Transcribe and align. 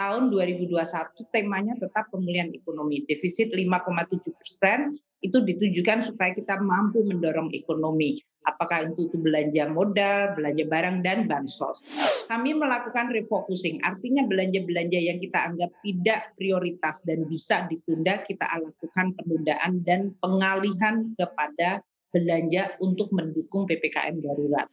tahun 0.00 0.32
2021 0.32 0.80
temanya 1.28 1.76
tetap 1.76 2.08
pemulihan 2.08 2.48
ekonomi. 2.56 3.04
Defisit 3.04 3.52
5,7 3.52 4.24
persen 4.32 4.96
itu 5.20 5.36
ditujukan 5.44 6.08
supaya 6.08 6.32
kita 6.32 6.56
mampu 6.64 7.04
mendorong 7.04 7.52
ekonomi. 7.52 8.24
Apakah 8.48 8.88
itu, 8.88 9.12
itu 9.12 9.20
belanja 9.20 9.68
modal, 9.68 10.32
belanja 10.32 10.64
barang, 10.64 10.96
dan 11.04 11.28
bansos. 11.28 11.84
Kami 12.24 12.56
melakukan 12.56 13.12
refocusing, 13.12 13.84
artinya 13.84 14.24
belanja-belanja 14.24 14.96
yang 14.96 15.20
kita 15.20 15.52
anggap 15.52 15.70
tidak 15.84 16.32
prioritas 16.40 17.04
dan 17.04 17.28
bisa 17.28 17.68
ditunda, 17.68 18.24
kita 18.24 18.48
lakukan 18.48 19.12
penundaan 19.20 19.84
dan 19.84 20.16
pengalihan 20.24 21.12
kepada 21.20 21.84
belanja 22.16 22.80
untuk 22.80 23.12
mendukung 23.12 23.68
PPKM 23.68 24.24
darurat. 24.24 24.66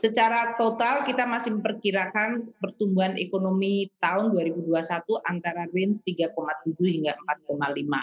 Secara 0.00 0.56
total 0.56 1.04
kita 1.04 1.28
masih 1.28 1.60
memperkirakan 1.60 2.56
pertumbuhan 2.56 3.20
ekonomi 3.20 3.92
tahun 4.00 4.32
2021 4.32 4.80
antara 5.28 5.68
range 5.68 6.00
3,7 6.08 6.72
hingga 6.88 7.20
4,5. 7.20 8.00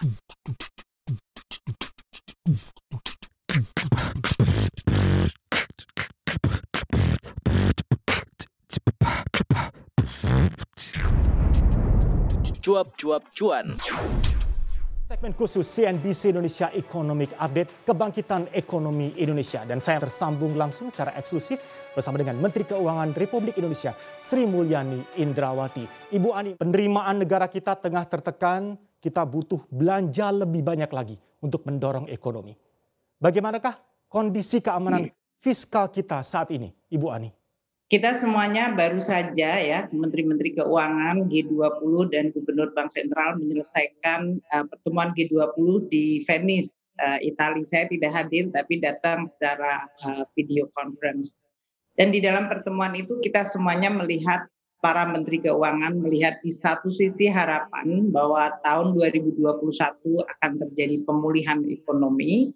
Cuap-cuap 12.61 13.23
cuan. 13.33 13.73
Segmen 15.07 15.31
khusus 15.39 15.63
CNBC 15.63 16.35
Indonesia 16.35 16.67
Economic 16.75 17.31
Update 17.39 17.87
Kebangkitan 17.87 18.51
Ekonomi 18.51 19.15
Indonesia. 19.15 19.63
Dan 19.63 19.79
saya 19.79 20.03
tersambung 20.03 20.59
langsung 20.59 20.91
secara 20.91 21.15
eksklusif 21.15 21.63
bersama 21.95 22.19
dengan 22.19 22.35
Menteri 22.35 22.67
Keuangan 22.67 23.15
Republik 23.15 23.55
Indonesia 23.55 23.95
Sri 24.19 24.43
Mulyani 24.43 24.99
Indrawati. 25.15 25.87
Ibu 26.11 26.29
Ani, 26.35 26.59
penerimaan 26.59 27.23
negara 27.23 27.47
kita 27.47 27.79
tengah 27.79 28.03
tertekan, 28.03 28.75
kita 28.99 29.23
butuh 29.23 29.63
belanja 29.71 30.43
lebih 30.43 30.59
banyak 30.59 30.91
lagi 30.91 31.15
untuk 31.39 31.63
mendorong 31.63 32.11
ekonomi. 32.11 32.51
Bagaimanakah 33.15 33.79
kondisi 34.11 34.59
keamanan 34.59 35.07
fiskal 35.39 35.87
kita 35.87 36.19
saat 36.19 36.51
ini, 36.51 36.67
Ibu 36.91 37.07
Ani? 37.07 37.31
Kita 37.87 38.19
semuanya 38.19 38.75
baru 38.75 38.99
saja 38.99 39.63
ya 39.63 39.87
Menteri-Menteri 39.95 40.59
Keuangan 40.59 41.31
G20 41.31 42.11
dan 42.11 42.35
Gubernur 42.35 42.75
Bank 42.75 42.91
Sentral 42.91 43.39
menyelesaikan 43.39 44.43
uh, 44.51 44.67
pertemuan 44.67 45.15
G20 45.15 45.87
di 45.87 46.19
Venice, 46.27 46.75
uh, 46.99 47.15
Italia. 47.23 47.63
Saya 47.63 47.87
tidak 47.87 48.11
hadir 48.11 48.51
tapi 48.51 48.83
datang 48.83 49.23
secara 49.31 49.87
uh, 50.03 50.27
video 50.35 50.67
conference. 50.75 51.31
Dan 51.95 52.11
di 52.11 52.19
dalam 52.19 52.51
pertemuan 52.51 52.91
itu 52.91 53.23
kita 53.23 53.47
semuanya 53.47 53.87
melihat 53.87 54.51
para 54.83 55.07
Menteri 55.09 55.41
Keuangan 55.41 55.97
melihat 55.97 56.37
di 56.43 56.53
satu 56.53 56.91
sisi 56.93 57.31
harapan 57.31 58.11
bahwa 58.13 58.51
tahun 58.61 58.93
2021 58.99 59.41
akan 60.21 60.51
terjadi 60.67 61.01
pemulihan 61.01 61.65
ekonomi, 61.65 62.53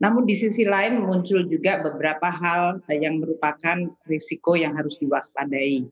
namun 0.00 0.24
di 0.24 0.32
sisi 0.32 0.64
lain 0.64 1.04
muncul 1.04 1.44
juga 1.44 1.84
beberapa 1.84 2.32
hal 2.32 2.80
yang 2.88 3.20
merupakan 3.20 3.84
risiko 4.08 4.56
yang 4.56 4.72
harus 4.72 4.96
diwaspadai. 4.96 5.84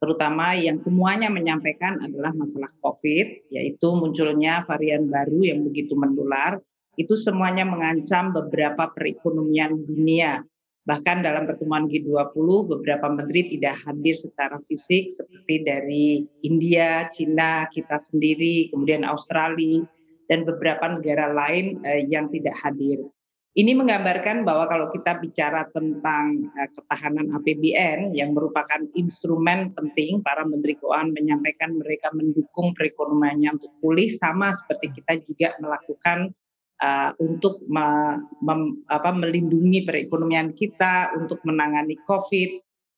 Terutama 0.00 0.56
yang 0.56 0.80
semuanya 0.80 1.28
menyampaikan 1.28 2.00
adalah 2.00 2.32
masalah 2.32 2.72
COVID, 2.80 3.52
yaitu 3.52 3.88
munculnya 3.92 4.64
varian 4.64 5.12
baru 5.12 5.44
yang 5.44 5.68
begitu 5.68 5.92
menular. 5.92 6.56
Itu 6.96 7.20
semuanya 7.20 7.68
mengancam 7.68 8.32
beberapa 8.32 8.96
perekonomian 8.96 9.76
dunia. 9.84 10.40
Bahkan 10.88 11.20
dalam 11.20 11.44
pertemuan 11.44 11.84
G20 11.84 12.46
beberapa 12.64 13.12
menteri 13.12 13.52
tidak 13.52 13.76
hadir 13.84 14.16
secara 14.16 14.56
fisik 14.64 15.12
seperti 15.20 15.68
dari 15.68 16.24
India, 16.40 17.12
Cina, 17.12 17.68
kita 17.68 18.00
sendiri, 18.00 18.72
kemudian 18.72 19.04
Australia, 19.04 19.84
dan 20.32 20.48
beberapa 20.48 20.96
negara 20.96 21.28
lain 21.28 21.84
eh, 21.84 22.08
yang 22.08 22.32
tidak 22.32 22.56
hadir. 22.56 23.04
Ini 23.50 23.74
menggambarkan 23.74 24.46
bahwa 24.46 24.70
kalau 24.70 24.94
kita 24.94 25.18
bicara 25.18 25.66
tentang 25.74 26.54
uh, 26.54 26.70
ketahanan 26.70 27.34
APBN 27.34 28.14
yang 28.14 28.30
merupakan 28.30 28.78
instrumen 28.94 29.74
penting, 29.74 30.22
para 30.22 30.46
menteri 30.46 30.78
keuangan 30.78 31.10
menyampaikan 31.10 31.74
mereka 31.74 32.14
mendukung 32.14 32.70
perekonomiannya 32.78 33.58
untuk 33.58 33.74
pulih, 33.82 34.14
sama 34.22 34.54
seperti 34.54 35.02
kita 35.02 35.18
juga 35.26 35.48
melakukan 35.58 36.30
uh, 36.78 37.10
untuk 37.18 37.58
me, 37.66 38.22
mem, 38.38 38.86
apa, 38.86 39.10
melindungi 39.10 39.82
perekonomian 39.82 40.54
kita, 40.54 41.18
untuk 41.18 41.42
menangani 41.42 41.98
COVID, 42.06 42.50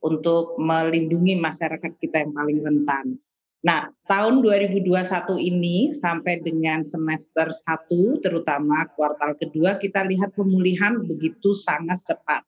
untuk 0.05 0.61
melindungi 0.61 1.33
masyarakat 1.33 1.97
kita 1.97 2.29
yang 2.29 2.33
paling 2.37 2.61
rentan. 2.61 3.17
Nah, 3.63 3.95
tahun 4.11 4.43
2021 4.43 5.39
ini 5.39 5.95
sampai 5.95 6.43
dengan 6.43 6.83
semester 6.83 7.55
1 7.55 8.19
terutama 8.19 8.91
kuartal 8.99 9.39
kedua 9.39 9.79
kita 9.79 10.03
lihat 10.03 10.35
pemulihan 10.35 10.99
begitu 11.07 11.55
sangat 11.55 12.03
cepat. 12.03 12.43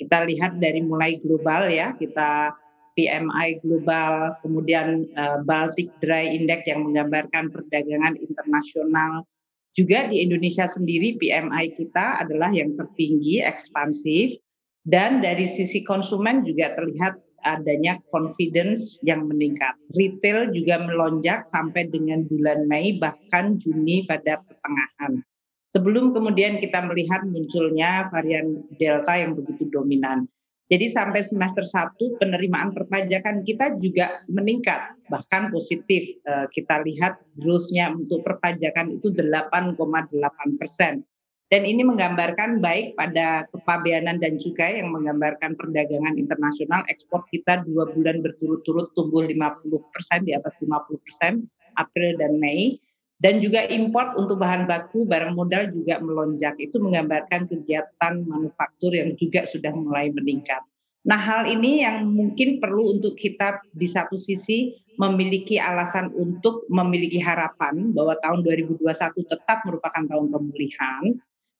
Kita 0.00 0.24
lihat 0.24 0.56
dari 0.56 0.80
mulai 0.80 1.20
global 1.20 1.68
ya, 1.68 1.92
kita 1.92 2.56
PMI 2.96 3.60
global, 3.60 4.40
kemudian 4.40 5.04
uh, 5.14 5.44
Baltic 5.44 5.92
Dry 6.00 6.32
Index 6.32 6.64
yang 6.64 6.88
menggambarkan 6.88 7.52
perdagangan 7.52 8.16
internasional. 8.16 9.28
Juga 9.76 10.08
di 10.08 10.24
Indonesia 10.24 10.64
sendiri 10.64 11.20
PMI 11.20 11.76
kita 11.76 12.24
adalah 12.24 12.50
yang 12.50 12.74
tertinggi, 12.74 13.44
ekspansif, 13.44 14.40
dan 14.88 15.20
dari 15.20 15.44
sisi 15.44 15.84
konsumen 15.84 16.42
juga 16.42 16.72
terlihat 16.72 17.27
adanya 17.46 18.00
confidence 18.10 18.98
yang 19.06 19.28
meningkat. 19.28 19.76
Retail 19.94 20.50
juga 20.50 20.82
melonjak 20.82 21.46
sampai 21.50 21.86
dengan 21.90 22.26
bulan 22.26 22.66
Mei 22.66 22.96
bahkan 22.98 23.58
Juni 23.62 24.06
pada 24.08 24.42
pertengahan. 24.42 25.22
Sebelum 25.68 26.16
kemudian 26.16 26.58
kita 26.64 26.80
melihat 26.88 27.28
munculnya 27.28 28.08
varian 28.08 28.64
Delta 28.80 29.12
yang 29.20 29.36
begitu 29.36 29.68
dominan. 29.68 30.24
Jadi 30.68 30.92
sampai 30.92 31.24
semester 31.24 31.64
1 31.64 32.20
penerimaan 32.20 32.76
perpajakan 32.76 33.40
kita 33.40 33.80
juga 33.80 34.20
meningkat, 34.28 35.00
bahkan 35.08 35.48
positif. 35.48 36.20
Eh, 36.20 36.46
kita 36.52 36.84
lihat 36.84 37.20
growth-nya 37.40 37.96
untuk 37.96 38.20
perpajakan 38.20 39.00
itu 39.00 39.08
8,8 39.16 40.60
persen 40.60 41.04
dan 41.48 41.64
ini 41.64 41.80
menggambarkan 41.80 42.60
baik 42.60 42.92
pada 42.92 43.48
kepabeanan 43.48 44.20
dan 44.20 44.36
cukai 44.36 44.84
yang 44.84 44.92
menggambarkan 44.92 45.56
perdagangan 45.56 46.20
internasional. 46.20 46.84
Ekspor 46.92 47.24
kita 47.32 47.64
dua 47.64 47.88
bulan 47.88 48.20
berturut-turut 48.20 48.92
tumbuh 48.92 49.24
50 49.24 49.64
persen 49.88 50.28
di 50.28 50.36
atas 50.36 50.52
50 50.60 51.00
persen 51.00 51.48
April 51.80 52.20
dan 52.20 52.36
Mei. 52.36 52.76
Dan 53.18 53.42
juga 53.42 53.66
import 53.66 54.14
untuk 54.14 54.38
bahan 54.38 54.70
baku 54.70 55.02
barang 55.02 55.34
modal 55.34 55.74
juga 55.74 55.98
melonjak. 55.98 56.54
Itu 56.60 56.78
menggambarkan 56.78 57.50
kegiatan 57.50 58.14
manufaktur 58.28 58.94
yang 58.94 59.16
juga 59.18 59.42
sudah 59.48 59.74
mulai 59.74 60.12
meningkat. 60.14 60.62
Nah 61.08 61.18
hal 61.18 61.48
ini 61.48 61.82
yang 61.82 62.12
mungkin 62.12 62.60
perlu 62.60 63.00
untuk 63.00 63.16
kita 63.16 63.64
di 63.72 63.88
satu 63.88 64.20
sisi 64.20 64.76
memiliki 65.00 65.56
alasan 65.56 66.12
untuk 66.12 66.68
memiliki 66.68 67.18
harapan 67.18 67.90
bahwa 67.96 68.18
tahun 68.20 68.44
2021 68.44 68.84
tetap 69.24 69.64
merupakan 69.64 70.04
tahun 70.04 70.26
pemulihan 70.28 71.02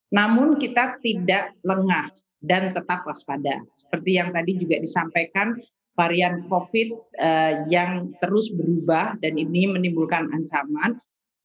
namun 0.08 0.56
kita 0.56 0.96
tidak 1.04 1.52
lengah 1.64 2.08
dan 2.40 2.72
tetap 2.72 3.04
waspada. 3.04 3.60
Seperti 3.76 4.16
yang 4.16 4.30
tadi 4.30 4.56
juga 4.56 4.78
disampaikan, 4.78 5.58
varian 5.98 6.46
COVID 6.46 6.88
eh, 7.18 7.54
yang 7.66 8.14
terus 8.22 8.48
berubah 8.54 9.18
dan 9.18 9.34
ini 9.34 9.66
menimbulkan 9.66 10.30
ancaman. 10.30 10.96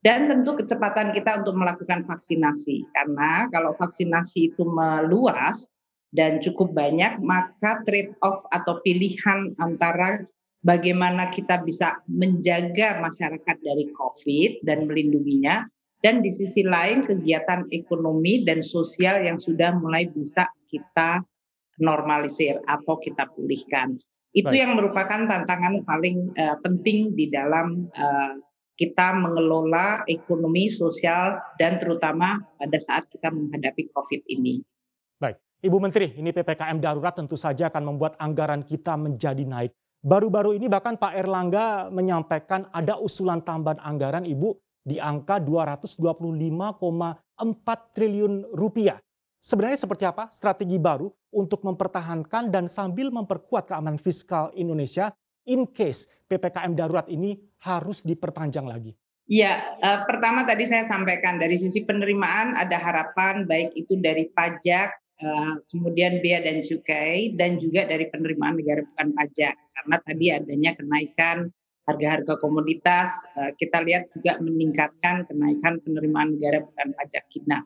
Dan 0.03 0.27
tentu 0.27 0.59
kecepatan 0.59 1.15
kita 1.15 1.39
untuk 1.39 1.55
melakukan 1.55 2.03
vaksinasi. 2.03 2.83
Karena 2.91 3.47
kalau 3.55 3.71
vaksinasi 3.79 4.51
itu 4.51 4.67
meluas 4.67 5.63
dan 6.11 6.43
cukup 6.43 6.75
banyak, 6.75 7.23
maka 7.23 7.79
trade 7.87 8.11
off 8.19 8.43
atau 8.51 8.83
pilihan 8.83 9.55
antara 9.63 10.27
bagaimana 10.59 11.31
kita 11.31 11.63
bisa 11.63 12.03
menjaga 12.11 12.99
masyarakat 12.99 13.57
dari 13.63 13.95
COVID 13.95 14.67
dan 14.67 14.91
melindunginya 14.91 15.71
dan 16.03 16.19
di 16.19 16.29
sisi 16.29 16.67
lain 16.67 17.07
kegiatan 17.07 17.71
ekonomi 17.71 18.43
dan 18.43 18.59
sosial 18.59 19.23
yang 19.23 19.39
sudah 19.39 19.71
mulai 19.79 20.11
bisa 20.11 20.51
kita 20.67 21.23
normalisir 21.79 22.59
atau 22.67 22.99
kita 22.99 23.31
pulihkan. 23.31 23.95
Itu 24.35 24.51
Baik. 24.51 24.59
yang 24.59 24.71
merupakan 24.75 25.23
tantangan 25.25 25.87
paling 25.87 26.35
uh, 26.35 26.59
penting 26.59 27.15
di 27.15 27.31
dalam 27.31 27.87
uh, 27.95 28.35
kita 28.75 29.15
mengelola 29.15 30.03
ekonomi 30.09 30.67
sosial 30.67 31.39
dan 31.61 31.79
terutama 31.79 32.41
pada 32.57 32.77
saat 32.81 33.07
kita 33.07 33.29
menghadapi 33.29 33.93
COVID 33.93 34.21
ini. 34.27 34.59
Baik, 35.21 35.37
Ibu 35.61 35.77
Menteri, 35.77 36.17
ini 36.17 36.33
PPKM 36.33 36.81
darurat 36.81 37.13
tentu 37.13 37.37
saja 37.37 37.69
akan 37.69 37.93
membuat 37.93 38.17
anggaran 38.17 38.65
kita 38.65 38.97
menjadi 38.97 39.45
naik. 39.45 39.71
Baru-baru 40.03 40.57
ini 40.57 40.67
bahkan 40.67 40.99
Pak 40.99 41.15
Erlangga 41.15 41.87
menyampaikan 41.93 42.67
ada 42.75 42.99
usulan 42.99 43.39
tambahan 43.39 43.79
anggaran 43.79 44.25
Ibu 44.27 44.51
di 44.83 44.99
angka 44.99 45.39
225,4 45.39 47.95
triliun 47.95 48.51
rupiah. 48.51 48.99
Sebenarnya 49.43 49.79
seperti 49.79 50.07
apa 50.07 50.31
strategi 50.31 50.79
baru 50.79 51.11
untuk 51.35 51.67
mempertahankan 51.67 52.47
dan 52.47 52.71
sambil 52.71 53.11
memperkuat 53.11 53.67
keamanan 53.67 53.99
fiskal 53.99 54.55
Indonesia 54.55 55.11
in 55.47 55.67
case 55.67 56.07
PPKM 56.31 56.75
darurat 56.75 57.07
ini 57.11 57.35
harus 57.63 58.03
diperpanjang 58.03 58.63
lagi? 58.63 58.95
Ya, 59.23 59.79
uh, 59.79 60.03
pertama 60.03 60.43
tadi 60.43 60.67
saya 60.67 60.83
sampaikan 60.83 61.39
dari 61.39 61.55
sisi 61.55 61.87
penerimaan 61.87 62.59
ada 62.59 62.75
harapan 62.75 63.47
baik 63.47 63.71
itu 63.71 63.95
dari 63.95 64.27
pajak, 64.27 64.91
uh, 65.23 65.63
kemudian 65.71 66.19
bea 66.19 66.43
dan 66.43 66.59
cukai, 66.63 67.31
dan 67.39 67.55
juga 67.55 67.87
dari 67.87 68.11
penerimaan 68.11 68.59
negara 68.59 68.83
bukan 68.83 69.15
pajak. 69.15 69.55
Karena 69.55 69.95
tadi 70.03 70.25
adanya 70.27 70.71
kenaikan 70.75 71.47
harga-harga 71.83 72.39
komoditas, 72.39 73.11
uh, 73.35 73.51
kita 73.59 73.83
lihat 73.83 74.07
juga 74.15 74.39
meningkatkan 74.39 75.27
kenaikan 75.27 75.83
penerimaan 75.83 76.35
negara 76.35 76.63
bukan 76.63 76.95
pajak 76.95 77.25
kita. 77.31 77.63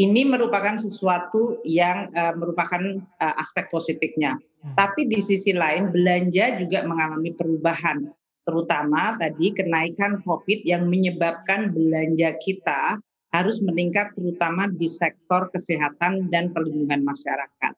Ini 0.00 0.22
merupakan 0.24 0.80
sesuatu 0.80 1.60
yang 1.66 2.08
uh, 2.14 2.32
merupakan 2.38 2.80
uh, 3.20 3.34
aspek 3.42 3.68
positifnya. 3.68 4.38
Hmm. 4.64 4.74
Tapi 4.78 5.10
di 5.10 5.20
sisi 5.20 5.52
lain 5.52 5.92
belanja 5.92 6.56
juga 6.62 6.86
mengalami 6.88 7.36
perubahan 7.36 8.08
terutama 8.50 9.14
tadi 9.20 9.52
kenaikan 9.52 10.24
COVID 10.24 10.64
yang 10.64 10.88
menyebabkan 10.88 11.70
belanja 11.70 12.34
kita 12.40 12.98
harus 13.30 13.62
meningkat 13.62 14.10
terutama 14.18 14.66
di 14.66 14.90
sektor 14.90 15.46
kesehatan 15.54 16.32
dan 16.34 16.50
perlindungan 16.50 17.06
masyarakat. 17.06 17.72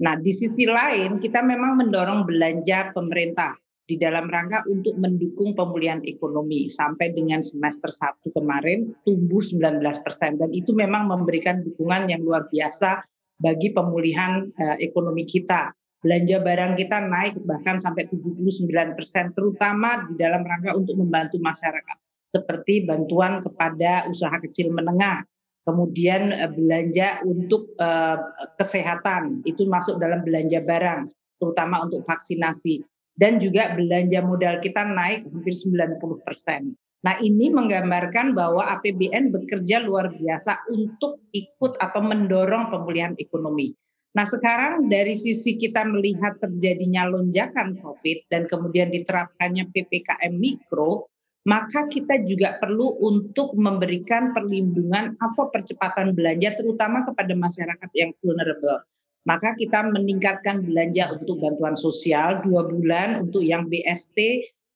Nah, 0.00 0.14
di 0.20 0.32
sisi 0.32 0.68
lain 0.68 1.20
kita 1.20 1.40
memang 1.40 1.80
mendorong 1.80 2.28
belanja 2.28 2.92
pemerintah 2.92 3.56
di 3.90 3.98
dalam 3.98 4.30
rangka 4.30 4.62
untuk 4.70 4.94
mendukung 4.94 5.58
pemulihan 5.58 5.98
ekonomi. 6.06 6.70
Sampai 6.70 7.10
dengan 7.10 7.42
semester 7.42 7.90
1 7.90 8.30
kemarin 8.30 8.94
tumbuh 9.02 9.42
19 9.42 9.82
persen. 10.06 10.38
Dan 10.38 10.54
itu 10.54 10.70
memang 10.70 11.10
memberikan 11.10 11.66
dukungan 11.66 12.06
yang 12.06 12.22
luar 12.22 12.46
biasa 12.46 13.02
bagi 13.42 13.74
pemulihan 13.74 14.46
uh, 14.54 14.78
ekonomi 14.78 15.26
kita. 15.26 15.74
Belanja 16.00 16.38
barang 16.40 16.78
kita 16.78 16.96
naik 17.10 17.34
bahkan 17.44 17.76
sampai 17.76 18.08
79 18.08 18.96
persen, 18.96 19.36
terutama 19.36 20.08
di 20.08 20.16
dalam 20.16 20.46
rangka 20.46 20.72
untuk 20.72 20.96
membantu 20.96 21.36
masyarakat, 21.36 21.96
seperti 22.32 22.88
bantuan 22.88 23.44
kepada 23.44 24.08
usaha 24.08 24.32
kecil 24.40 24.72
menengah, 24.72 25.28
kemudian 25.68 26.32
eh, 26.32 26.48
belanja 26.48 27.20
untuk 27.28 27.76
uh, 27.76 28.16
kesehatan, 28.56 29.44
itu 29.44 29.68
masuk 29.68 30.00
dalam 30.00 30.24
belanja 30.24 30.64
barang, 30.64 31.12
terutama 31.36 31.84
untuk 31.84 32.00
vaksinasi, 32.08 32.80
dan 33.16 33.42
juga 33.42 33.74
belanja 33.74 34.20
modal 34.22 34.58
kita 34.62 34.86
naik 34.86 35.26
hampir 35.28 35.54
90 35.54 36.26
persen. 36.26 36.74
Nah 37.00 37.16
ini 37.20 37.48
menggambarkan 37.48 38.36
bahwa 38.36 38.68
APBN 38.76 39.32
bekerja 39.32 39.80
luar 39.80 40.12
biasa 40.12 40.68
untuk 40.68 41.24
ikut 41.32 41.80
atau 41.80 42.00
mendorong 42.04 42.68
pemulihan 42.68 43.16
ekonomi. 43.16 43.72
Nah 44.10 44.26
sekarang 44.26 44.90
dari 44.90 45.16
sisi 45.16 45.56
kita 45.56 45.86
melihat 45.86 46.36
terjadinya 46.42 47.08
lonjakan 47.08 47.78
COVID 47.78 48.28
dan 48.28 48.44
kemudian 48.50 48.92
diterapkannya 48.92 49.70
PPKM 49.70 50.34
Mikro, 50.34 51.08
maka 51.48 51.88
kita 51.88 52.20
juga 52.28 52.60
perlu 52.60 53.00
untuk 53.00 53.56
memberikan 53.56 54.36
perlindungan 54.36 55.16
atau 55.16 55.48
percepatan 55.48 56.12
belanja 56.12 56.52
terutama 56.58 57.06
kepada 57.08 57.32
masyarakat 57.32 57.90
yang 57.96 58.12
vulnerable. 58.20 58.84
Maka 59.28 59.52
kita 59.52 59.84
meningkatkan 59.92 60.64
belanja 60.64 61.12
untuk 61.12 61.44
bantuan 61.44 61.76
sosial 61.76 62.40
dua 62.40 62.64
bulan 62.64 63.20
untuk 63.28 63.44
yang 63.44 63.68
BST 63.68 64.16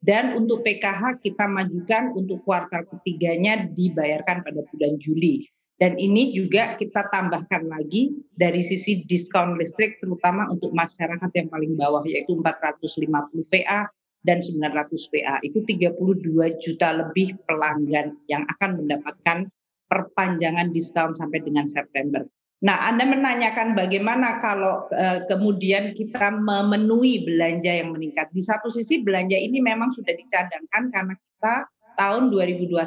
dan 0.04 0.36
untuk 0.36 0.60
PKH 0.68 1.24
kita 1.24 1.48
majukan 1.48 2.12
untuk 2.12 2.44
kuartal 2.44 2.84
ketiganya 2.92 3.64
dibayarkan 3.72 4.44
pada 4.44 4.60
bulan 4.68 5.00
Juli. 5.00 5.48
Dan 5.80 5.98
ini 5.98 6.30
juga 6.30 6.76
kita 6.78 7.10
tambahkan 7.10 7.66
lagi 7.66 8.14
dari 8.36 8.62
sisi 8.62 9.02
diskon 9.08 9.58
listrik 9.58 9.98
terutama 9.98 10.46
untuk 10.52 10.70
masyarakat 10.70 11.30
yang 11.34 11.48
paling 11.50 11.74
bawah 11.74 12.04
yaitu 12.06 12.36
450 12.38 13.10
VA 13.50 13.88
dan 14.22 14.38
900 14.38 15.10
VA. 15.10 15.40
Itu 15.42 15.66
32 15.66 16.62
juta 16.62 16.88
lebih 16.94 17.40
pelanggan 17.48 18.14
yang 18.30 18.46
akan 18.54 18.84
mendapatkan 18.84 19.50
perpanjangan 19.90 20.70
diskon 20.70 21.18
sampai 21.18 21.42
dengan 21.42 21.66
September. 21.66 22.22
Nah, 22.64 22.88
Anda 22.88 23.04
menanyakan 23.04 23.76
bagaimana 23.76 24.40
kalau 24.40 24.88
uh, 24.88 25.20
kemudian 25.28 25.92
kita 25.92 26.32
memenuhi 26.32 27.20
belanja 27.28 27.68
yang 27.68 27.92
meningkat. 27.92 28.32
Di 28.32 28.40
satu 28.40 28.72
sisi 28.72 29.04
belanja 29.04 29.36
ini 29.36 29.60
memang 29.60 29.92
sudah 29.92 30.16
dicadangkan 30.16 30.88
karena 30.88 31.12
kita 31.12 31.54
tahun 32.00 32.32
2021 32.32 32.80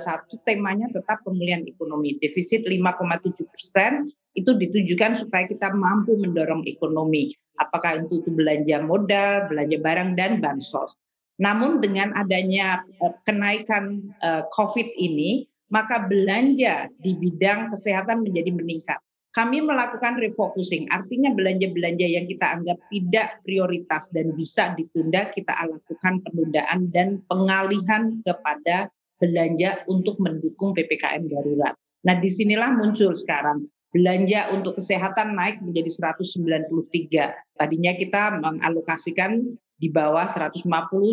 temanya 0.50 0.89
tetap 0.89 1.21
pemulihan 1.21 1.62
ekonomi. 1.69 2.18
Defisit 2.18 2.65
5,7 2.65 3.38
persen 3.45 4.09
itu 4.33 4.50
ditujukan 4.57 5.21
supaya 5.21 5.45
kita 5.45 5.69
mampu 5.77 6.18
mendorong 6.18 6.65
ekonomi. 6.65 7.38
Apakah 7.62 8.01
itu, 8.01 8.25
itu 8.25 8.33
belanja 8.33 8.81
modal, 8.81 9.45
belanja 9.45 9.77
barang, 9.77 10.09
dan 10.18 10.41
bansos. 10.41 10.97
Namun 11.38 11.85
dengan 11.85 12.18
adanya 12.18 12.81
uh, 12.97 13.13
kenaikan 13.29 14.09
uh, 14.25 14.41
COVID 14.57 14.89
ini, 14.97 15.45
maka 15.69 16.01
belanja 16.01 16.89
di 16.97 17.13
bidang 17.13 17.69
kesehatan 17.69 18.25
menjadi 18.25 18.57
meningkat. 18.57 18.97
Kami 19.38 19.62
melakukan 19.62 20.18
refocusing, 20.18 20.89
artinya 20.89 21.30
belanja-belanja 21.30 22.10
yang 22.10 22.25
kita 22.25 22.57
anggap 22.57 22.81
tidak 22.89 23.38
prioritas 23.45 24.10
dan 24.10 24.34
bisa 24.34 24.74
ditunda, 24.74 25.30
kita 25.30 25.54
lakukan 25.54 26.25
penundaan 26.25 26.89
dan 26.89 27.22
pengalihan 27.30 28.18
kepada 28.25 28.89
belanja 29.22 29.86
untuk 29.86 30.18
mendukung 30.18 30.74
PPKM 30.74 31.30
darurat. 31.30 31.78
Nah, 32.01 32.18
di 32.18 32.34
sinilah 32.34 32.81
muncul 32.81 33.13
sekarang 33.13 33.69
belanja 33.94 34.50
untuk 34.57 34.81
kesehatan 34.81 35.38
naik 35.38 35.62
menjadi 35.62 36.18
193. 36.18 37.62
Tadinya 37.62 37.94
kita 37.94 38.42
mengalokasikan 38.42 39.54
di 39.77 39.94
bawah 39.94 40.25
150 40.25 40.65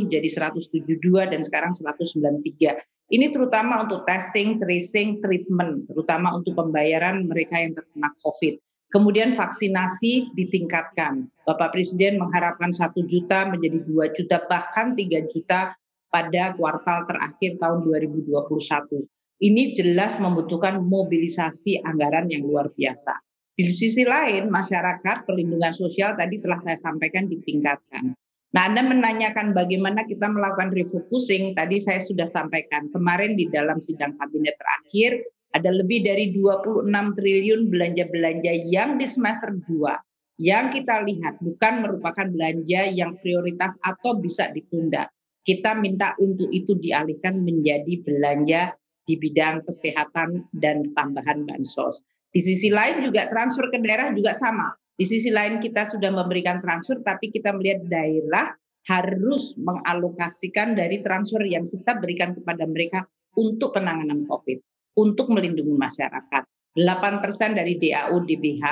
jadi 0.09 0.29
172 0.29 1.33
dan 1.33 1.41
sekarang 1.45 1.73
193. 1.77 2.81
Ini 3.13 3.31
terutama 3.37 3.85
untuk 3.85 4.09
testing, 4.09 4.57
tracing, 4.57 5.21
treatment, 5.21 5.85
terutama 5.93 6.33
untuk 6.33 6.57
pembayaran 6.57 7.29
mereka 7.29 7.61
yang 7.61 7.77
terkena 7.77 8.09
COVID. 8.25 8.57
Kemudian 8.89 9.37
vaksinasi 9.37 10.33
ditingkatkan. 10.33 11.29
Bapak 11.45 11.77
Presiden 11.77 12.17
mengharapkan 12.17 12.73
satu 12.73 13.05
juta 13.05 13.45
menjadi 13.51 13.85
dua 13.85 14.09
juta, 14.17 14.41
bahkan 14.49 14.97
tiga 14.97 15.21
juta 15.29 15.77
pada 16.09 16.55
kuartal 16.55 17.05
terakhir 17.05 17.59
tahun 17.59 17.85
2021. 17.85 19.05
Ini 19.43 19.75
jelas 19.77 20.17
membutuhkan 20.23 20.81
mobilisasi 20.81 21.83
anggaran 21.83 22.31
yang 22.31 22.47
luar 22.47 22.71
biasa. 22.71 23.19
Di 23.55 23.69
sisi 23.69 24.07
lain, 24.07 24.49
masyarakat 24.49 25.27
perlindungan 25.27 25.75
sosial 25.75 26.15
tadi 26.15 26.39
telah 26.39 26.63
saya 26.63 26.79
sampaikan 26.79 27.27
ditingkatkan. 27.27 28.15
Nah, 28.55 28.71
Anda 28.71 28.87
menanyakan 28.87 29.51
bagaimana 29.51 30.07
kita 30.07 30.31
melakukan 30.31 30.71
refocusing, 30.71 31.59
tadi 31.59 31.83
saya 31.83 31.99
sudah 31.99 32.31
sampaikan. 32.31 32.87
Kemarin 32.95 33.35
di 33.35 33.51
dalam 33.51 33.83
sidang 33.83 34.15
kabinet 34.15 34.55
terakhir, 34.55 35.27
ada 35.59 35.75
lebih 35.75 36.07
dari 36.07 36.31
26 36.31 36.87
triliun 37.19 37.67
belanja-belanja 37.67 38.53
yang 38.71 38.95
di 38.95 39.07
semester 39.11 39.59
2 39.59 40.43
yang 40.43 40.71
kita 40.75 41.03
lihat 41.07 41.39
bukan 41.39 41.87
merupakan 41.87 42.27
belanja 42.27 42.91
yang 42.91 43.15
prioritas 43.23 43.71
atau 43.87 44.19
bisa 44.19 44.51
ditunda 44.51 45.07
kita 45.45 45.77
minta 45.77 46.17
untuk 46.17 46.49
itu 46.51 46.73
dialihkan 46.81 47.45
menjadi 47.45 48.01
belanja 48.01 48.73
di 49.05 49.15
bidang 49.21 49.61
kesehatan 49.69 50.49
dan 50.57 50.89
tambahan 50.97 51.45
bansos. 51.45 52.01
Di 52.33 52.41
sisi 52.41 52.73
lain 52.73 53.05
juga 53.05 53.29
transfer 53.29 53.69
ke 53.69 53.79
daerah 53.85 54.11
juga 54.17 54.33
sama. 54.33 54.73
Di 54.95 55.05
sisi 55.11 55.35
lain 55.35 55.59
kita 55.59 55.91
sudah 55.91 56.15
memberikan 56.15 56.63
transfer, 56.63 57.03
tapi 57.03 57.35
kita 57.35 57.51
melihat 57.51 57.83
daerah 57.91 58.55
harus 58.87 59.57
mengalokasikan 59.59 60.79
dari 60.79 61.03
transfer 61.03 61.43
yang 61.43 61.67
kita 61.67 61.99
berikan 61.99 62.37
kepada 62.37 62.63
mereka 62.69 63.03
untuk 63.35 63.75
penanganan 63.75 64.23
COVID, 64.31 64.59
untuk 65.01 65.35
melindungi 65.35 65.75
masyarakat. 65.75 66.43
8% 66.79 67.59
dari 67.59 67.75
DAU 67.79 68.23
DBH 68.23 68.67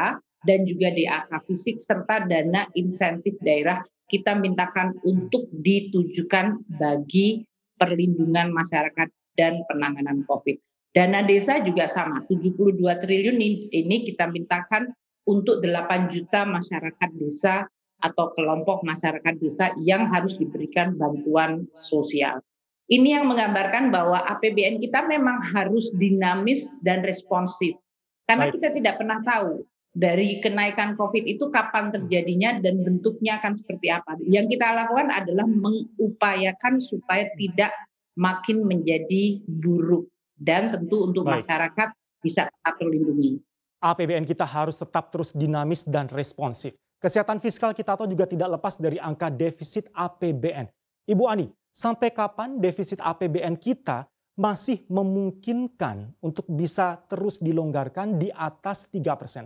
dan 0.47 0.67
juga 0.67 0.91
DAK 0.91 1.31
fisik 1.47 1.83
serta 1.83 2.27
dana 2.27 2.67
insentif 2.75 3.35
daerah 3.43 3.83
kita 4.11 4.35
mintakan 4.39 4.95
untuk 5.07 5.49
ditujukan 5.55 6.67
bagi 6.77 7.47
perlindungan 7.79 8.51
masyarakat 8.55 9.09
dan 9.39 9.63
penanganan 9.67 10.27
COVID. 10.29 10.61
Dana 10.93 11.25
desa 11.25 11.65
juga 11.65 11.89
sama, 11.89 12.21
72 12.29 12.77
triliun 12.77 13.39
ini 13.73 13.97
kita 14.05 14.29
mintakan 14.29 14.93
untuk 15.29 15.63
8 15.63 16.11
juta 16.11 16.43
masyarakat 16.43 17.11
desa 17.19 17.67
atau 18.03 18.35
kelompok 18.35 18.83
masyarakat 18.83 19.35
desa 19.39 19.71
yang 19.79 20.11
harus 20.11 20.35
diberikan 20.35 20.99
bantuan 20.99 21.71
sosial. 21.73 22.43
Ini 22.91 23.23
yang 23.23 23.31
menggambarkan 23.31 23.95
bahwa 23.95 24.27
APBN 24.27 24.83
kita 24.83 25.07
memang 25.07 25.39
harus 25.55 25.95
dinamis 25.95 26.67
dan 26.83 27.07
responsif. 27.07 27.79
Karena 28.27 28.51
kita 28.51 28.75
tidak 28.75 28.99
pernah 28.99 29.23
tahu 29.23 29.63
dari 29.93 30.41
kenaikan 30.41 30.99
COVID 30.99 31.25
itu 31.29 31.53
kapan 31.53 31.93
terjadinya 31.95 32.59
dan 32.59 32.83
bentuknya 32.83 33.39
akan 33.39 33.55
seperti 33.55 33.93
apa. 33.93 34.19
Yang 34.25 34.59
kita 34.59 34.73
lakukan 34.73 35.09
adalah 35.13 35.47
mengupayakan 35.47 36.83
supaya 36.83 37.29
tidak 37.39 37.71
makin 38.19 38.65
menjadi 38.65 39.41
buruk 39.47 40.09
dan 40.37 40.73
tentu 40.73 41.13
untuk 41.13 41.29
Baik. 41.29 41.45
masyarakat 41.45 41.89
bisa 42.25 42.49
tetap 42.49 42.75
terlindungi. 42.81 43.41
APBN 43.83 44.23
kita 44.23 44.47
harus 44.47 44.79
tetap 44.79 45.11
terus 45.11 45.35
dinamis 45.35 45.83
dan 45.83 46.07
responsif. 46.07 46.79
Kesehatan 47.03 47.43
fiskal 47.43 47.75
kita 47.75 47.99
tahu 47.99 48.07
juga 48.07 48.31
tidak 48.31 48.63
lepas 48.63 48.79
dari 48.79 49.03
angka 49.03 49.27
defisit 49.27 49.91
APBN. 49.91 50.71
Ibu 51.11 51.27
Ani, 51.27 51.51
sampai 51.75 52.15
kapan 52.15 52.63
defisit 52.63 53.03
APBN 53.03 53.59
kita 53.59 54.07
masih 54.39 54.87
memungkinkan 54.87 56.15
untuk 56.23 56.47
bisa 56.47 57.03
terus 57.11 57.43
dilonggarkan 57.43 58.23
di 58.23 58.31
atas 58.31 58.87
3 58.95 59.19
persen? 59.19 59.45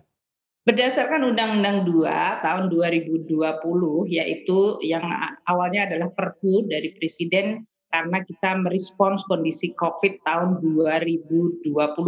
Berdasarkan 0.67 1.33
Undang-Undang 1.33 1.89
2 1.89 2.45
tahun 2.45 2.65
2020 2.69 3.33
yaitu 4.11 4.59
yang 4.83 5.07
awalnya 5.47 5.89
adalah 5.89 6.11
Perpu 6.11 6.67
dari 6.67 6.93
Presiden 6.93 7.63
karena 7.87 8.19
kita 8.21 8.59
merespons 8.61 9.23
kondisi 9.31 9.73
COVID 9.79 10.27
tahun 10.27 10.61
2020 10.61 11.63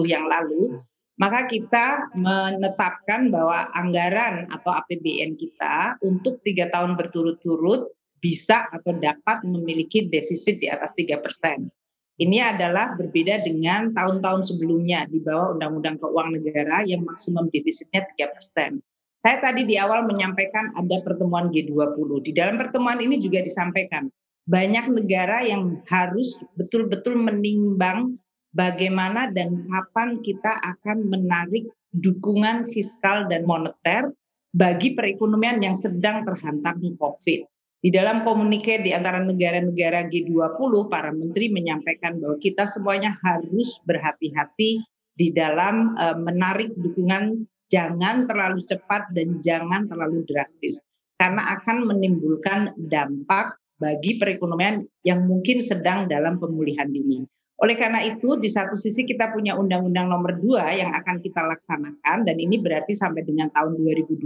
yang 0.04 0.26
lalu, 0.26 0.82
maka 1.18 1.50
kita 1.50 2.14
menetapkan 2.14 3.28
bahwa 3.28 3.66
anggaran 3.74 4.46
atau 4.54 4.70
APBN 4.70 5.34
kita 5.34 5.98
untuk 6.06 6.38
tiga 6.46 6.70
tahun 6.70 6.94
berturut-turut 6.94 7.90
bisa 8.22 8.70
atau 8.70 8.94
dapat 8.94 9.42
memiliki 9.46 10.06
defisit 10.06 10.62
di 10.62 10.70
atas 10.70 10.94
tiga 10.94 11.18
persen. 11.18 11.70
Ini 12.18 12.58
adalah 12.58 12.98
berbeda 12.98 13.46
dengan 13.46 13.94
tahun-tahun 13.94 14.50
sebelumnya 14.50 15.06
di 15.06 15.22
bawah 15.22 15.54
Undang-Undang 15.54 16.02
Keuangan 16.02 16.34
Negara 16.42 16.82
yang 16.82 17.06
maksimum 17.06 17.46
defisitnya 17.54 18.10
3 18.18 18.34
persen. 18.34 18.82
Saya 19.22 19.38
tadi 19.38 19.62
di 19.62 19.78
awal 19.78 20.02
menyampaikan 20.02 20.74
ada 20.74 20.98
pertemuan 21.06 21.54
G20. 21.54 22.10
Di 22.26 22.34
dalam 22.34 22.58
pertemuan 22.58 22.98
ini 22.98 23.22
juga 23.22 23.38
disampaikan 23.38 24.10
banyak 24.50 24.90
negara 24.98 25.46
yang 25.46 25.78
harus 25.86 26.34
betul-betul 26.58 27.14
menimbang 27.14 28.18
bagaimana 28.52 29.32
dan 29.32 29.64
kapan 29.66 30.20
kita 30.24 30.52
akan 30.62 31.08
menarik 31.08 31.68
dukungan 31.92 32.68
fiskal 32.68 33.26
dan 33.28 33.48
moneter 33.48 34.12
bagi 34.52 34.96
perekonomian 34.96 35.60
yang 35.60 35.76
sedang 35.76 36.24
terhantam 36.24 36.80
COVID. 36.96 37.40
Di 37.78 37.94
dalam 37.94 38.26
komunike 38.26 38.82
di 38.82 38.90
antara 38.90 39.22
negara-negara 39.22 40.10
G20, 40.10 40.90
para 40.90 41.14
menteri 41.14 41.46
menyampaikan 41.46 42.18
bahwa 42.18 42.34
kita 42.42 42.66
semuanya 42.66 43.14
harus 43.22 43.78
berhati-hati 43.86 44.82
di 45.14 45.28
dalam 45.30 45.94
uh, 45.94 46.18
menarik 46.18 46.74
dukungan 46.74 47.46
jangan 47.70 48.26
terlalu 48.26 48.66
cepat 48.66 49.12
dan 49.14 49.38
jangan 49.46 49.86
terlalu 49.86 50.26
drastis 50.26 50.82
karena 51.18 51.58
akan 51.58 51.86
menimbulkan 51.86 52.74
dampak 52.78 53.58
bagi 53.78 54.18
perekonomian 54.18 54.82
yang 55.06 55.22
mungkin 55.26 55.62
sedang 55.62 56.10
dalam 56.10 56.42
pemulihan 56.42 56.90
dini. 56.90 57.22
Oleh 57.58 57.74
karena 57.74 58.06
itu, 58.06 58.38
di 58.38 58.46
satu 58.46 58.78
sisi 58.78 59.02
kita 59.02 59.34
punya 59.34 59.58
Undang-Undang 59.58 60.06
Nomor 60.14 60.38
2 60.38 60.78
yang 60.78 60.94
akan 60.94 61.18
kita 61.18 61.42
laksanakan 61.42 62.22
dan 62.22 62.36
ini 62.38 62.62
berarti 62.62 62.94
sampai 62.94 63.26
dengan 63.26 63.50
tahun 63.50 63.82
2022 63.82 64.22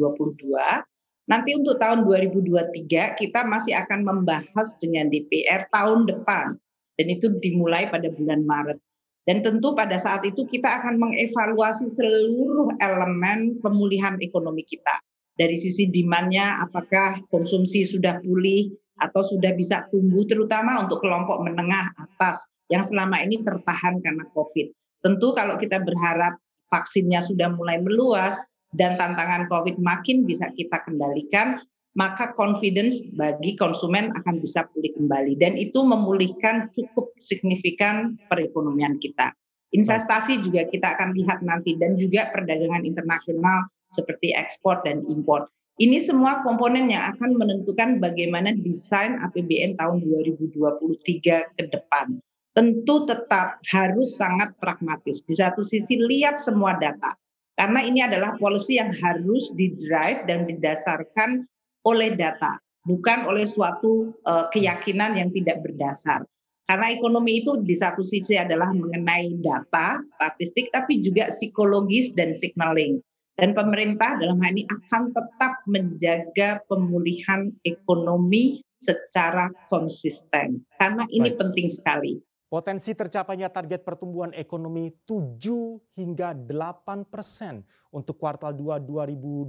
Nanti 1.30 1.54
untuk 1.54 1.78
tahun 1.78 2.02
2023 2.02 3.14
kita 3.14 3.40
masih 3.46 3.78
akan 3.78 4.02
membahas 4.02 4.74
dengan 4.82 5.06
DPR 5.06 5.70
tahun 5.70 6.10
depan 6.10 6.58
dan 6.98 7.06
itu 7.06 7.30
dimulai 7.38 7.86
pada 7.86 8.10
bulan 8.10 8.42
Maret. 8.42 8.78
Dan 9.22 9.38
tentu 9.46 9.70
pada 9.78 10.02
saat 10.02 10.26
itu 10.26 10.42
kita 10.50 10.82
akan 10.82 10.98
mengevaluasi 10.98 11.94
seluruh 11.94 12.74
elemen 12.82 13.62
pemulihan 13.62 14.18
ekonomi 14.18 14.66
kita. 14.66 14.98
Dari 15.38 15.54
sisi 15.54 15.86
demandnya 15.94 16.58
apakah 16.58 17.22
konsumsi 17.30 17.86
sudah 17.86 18.18
pulih 18.18 18.74
atau 18.98 19.22
sudah 19.22 19.54
bisa 19.54 19.86
tumbuh 19.94 20.26
terutama 20.26 20.82
untuk 20.82 21.06
kelompok 21.06 21.38
menengah 21.46 21.94
atas 22.02 22.42
yang 22.72 22.80
selama 22.80 23.20
ini 23.20 23.44
tertahan 23.44 24.00
karena 24.00 24.24
COVID. 24.32 24.72
Tentu 25.04 25.36
kalau 25.36 25.60
kita 25.60 25.84
berharap 25.84 26.40
vaksinnya 26.72 27.20
sudah 27.20 27.52
mulai 27.52 27.84
meluas, 27.84 28.40
dan 28.72 28.96
tantangan 28.96 29.46
COVID 29.52 29.76
makin 29.78 30.24
bisa 30.24 30.48
kita 30.56 30.80
kendalikan, 30.88 31.60
maka 31.92 32.32
confidence 32.32 33.04
bagi 33.12 33.52
konsumen 33.60 34.16
akan 34.16 34.40
bisa 34.40 34.64
pulih 34.72 34.96
kembali 34.96 35.36
dan 35.36 35.60
itu 35.60 35.84
memulihkan 35.84 36.72
cukup 36.72 37.12
signifikan 37.20 38.16
perekonomian 38.32 38.96
kita. 38.96 39.36
Investasi 39.72 40.40
juga 40.40 40.68
kita 40.68 40.96
akan 40.96 41.16
lihat 41.16 41.44
nanti 41.44 41.76
dan 41.76 41.96
juga 42.00 42.32
perdagangan 42.32 42.84
internasional 42.84 43.68
seperti 43.92 44.32
ekspor 44.32 44.80
dan 44.84 45.04
impor. 45.08 45.48
Ini 45.80 46.04
semua 46.04 46.44
komponen 46.44 46.92
yang 46.92 47.16
akan 47.16 47.36
menentukan 47.40 47.96
bagaimana 47.96 48.52
desain 48.56 49.16
APBN 49.20 49.80
tahun 49.80 50.04
2023 50.04 51.56
ke 51.56 51.62
depan. 51.72 52.20
Tentu 52.52 53.08
tetap 53.08 53.64
harus 53.72 54.12
sangat 54.20 54.52
pragmatis. 54.60 55.24
Di 55.24 55.32
satu 55.32 55.64
sisi 55.64 55.96
lihat 55.96 56.36
semua 56.36 56.76
data, 56.76 57.16
karena 57.56 57.80
ini 57.80 58.04
adalah 58.04 58.36
policy 58.36 58.76
yang 58.76 58.92
harus 58.92 59.48
didrive 59.56 60.28
dan 60.28 60.44
didasarkan 60.44 61.48
oleh 61.88 62.12
data, 62.12 62.60
bukan 62.84 63.24
oleh 63.24 63.48
suatu 63.48 64.12
uh, 64.28 64.52
keyakinan 64.52 65.16
yang 65.16 65.32
tidak 65.32 65.64
berdasar. 65.64 66.28
Karena 66.68 66.94
ekonomi 66.94 67.42
itu 67.42 67.58
di 67.64 67.74
satu 67.74 68.06
sisi 68.06 68.38
adalah 68.38 68.70
mengenai 68.70 69.40
data, 69.42 69.98
statistik, 70.14 70.70
tapi 70.70 71.02
juga 71.02 71.32
psikologis 71.34 72.14
dan 72.14 72.38
signaling. 72.38 73.02
Dan 73.34 73.56
pemerintah 73.56 74.20
dalam 74.20 74.38
hal 74.44 74.52
ini 74.54 74.68
akan 74.68 75.10
tetap 75.10 75.64
menjaga 75.64 76.60
pemulihan 76.68 77.48
ekonomi 77.64 78.60
secara 78.78 79.48
konsisten. 79.72 80.62
Karena 80.76 81.08
ini 81.08 81.32
Baik. 81.32 81.40
penting 81.40 81.66
sekali. 81.72 82.20
Potensi 82.52 82.92
tercapainya 82.92 83.48
target 83.48 83.80
pertumbuhan 83.80 84.28
ekonomi 84.36 84.92
7 85.08 85.96
hingga 85.96 86.36
8 86.36 87.08
persen 87.08 87.64
untuk 87.88 88.20
kuartal 88.20 88.52
2 88.52 88.76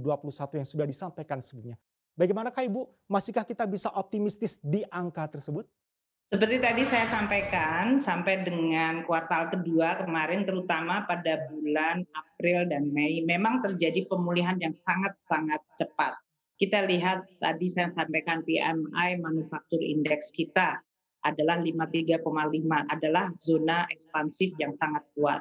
yang 0.56 0.64
sudah 0.64 0.86
disampaikan 0.88 1.36
sebelumnya. 1.44 1.76
Bagaimanakah 2.16 2.64
Ibu? 2.64 2.88
Masihkah 3.04 3.44
kita 3.44 3.68
bisa 3.68 3.92
optimistis 3.92 4.56
di 4.64 4.88
angka 4.88 5.28
tersebut? 5.28 5.68
Seperti 6.32 6.56
tadi 6.64 6.88
saya 6.88 7.04
sampaikan, 7.12 8.00
sampai 8.00 8.40
dengan 8.40 9.04
kuartal 9.04 9.52
kedua 9.52 10.00
kemarin, 10.00 10.48
terutama 10.48 11.04
pada 11.04 11.44
bulan 11.52 12.08
April 12.16 12.72
dan 12.72 12.88
Mei, 12.88 13.20
memang 13.20 13.60
terjadi 13.60 14.08
pemulihan 14.08 14.56
yang 14.56 14.72
sangat-sangat 14.72 15.60
cepat. 15.76 16.16
Kita 16.56 16.88
lihat 16.88 17.28
tadi 17.36 17.68
saya 17.68 17.92
sampaikan 17.92 18.40
PMI 18.48 19.20
manufaktur 19.20 19.84
indeks 19.84 20.32
kita 20.32 20.80
adalah 21.24 21.58
53,5 21.58 22.20
adalah 22.92 23.32
zona 23.40 23.88
ekspansif 23.88 24.52
yang 24.60 24.76
sangat 24.76 25.02
kuat. 25.16 25.40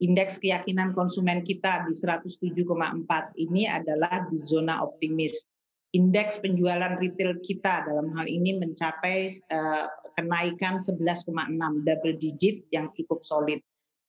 Indeks 0.00 0.40
keyakinan 0.40 0.96
konsumen 0.96 1.44
kita 1.44 1.84
di 1.84 1.92
107,4 1.92 2.64
ini 3.36 3.68
adalah 3.68 4.24
di 4.32 4.40
zona 4.40 4.80
optimis. 4.80 5.36
Indeks 5.92 6.40
penjualan 6.40 6.96
retail 6.96 7.36
kita 7.44 7.84
dalam 7.84 8.08
hal 8.16 8.24
ini 8.24 8.56
mencapai 8.56 9.36
uh, 9.52 9.86
kenaikan 10.16 10.80
11,6 10.80 11.28
double 11.84 12.16
digit 12.16 12.64
yang 12.72 12.88
cukup 12.96 13.20
solid. 13.20 13.60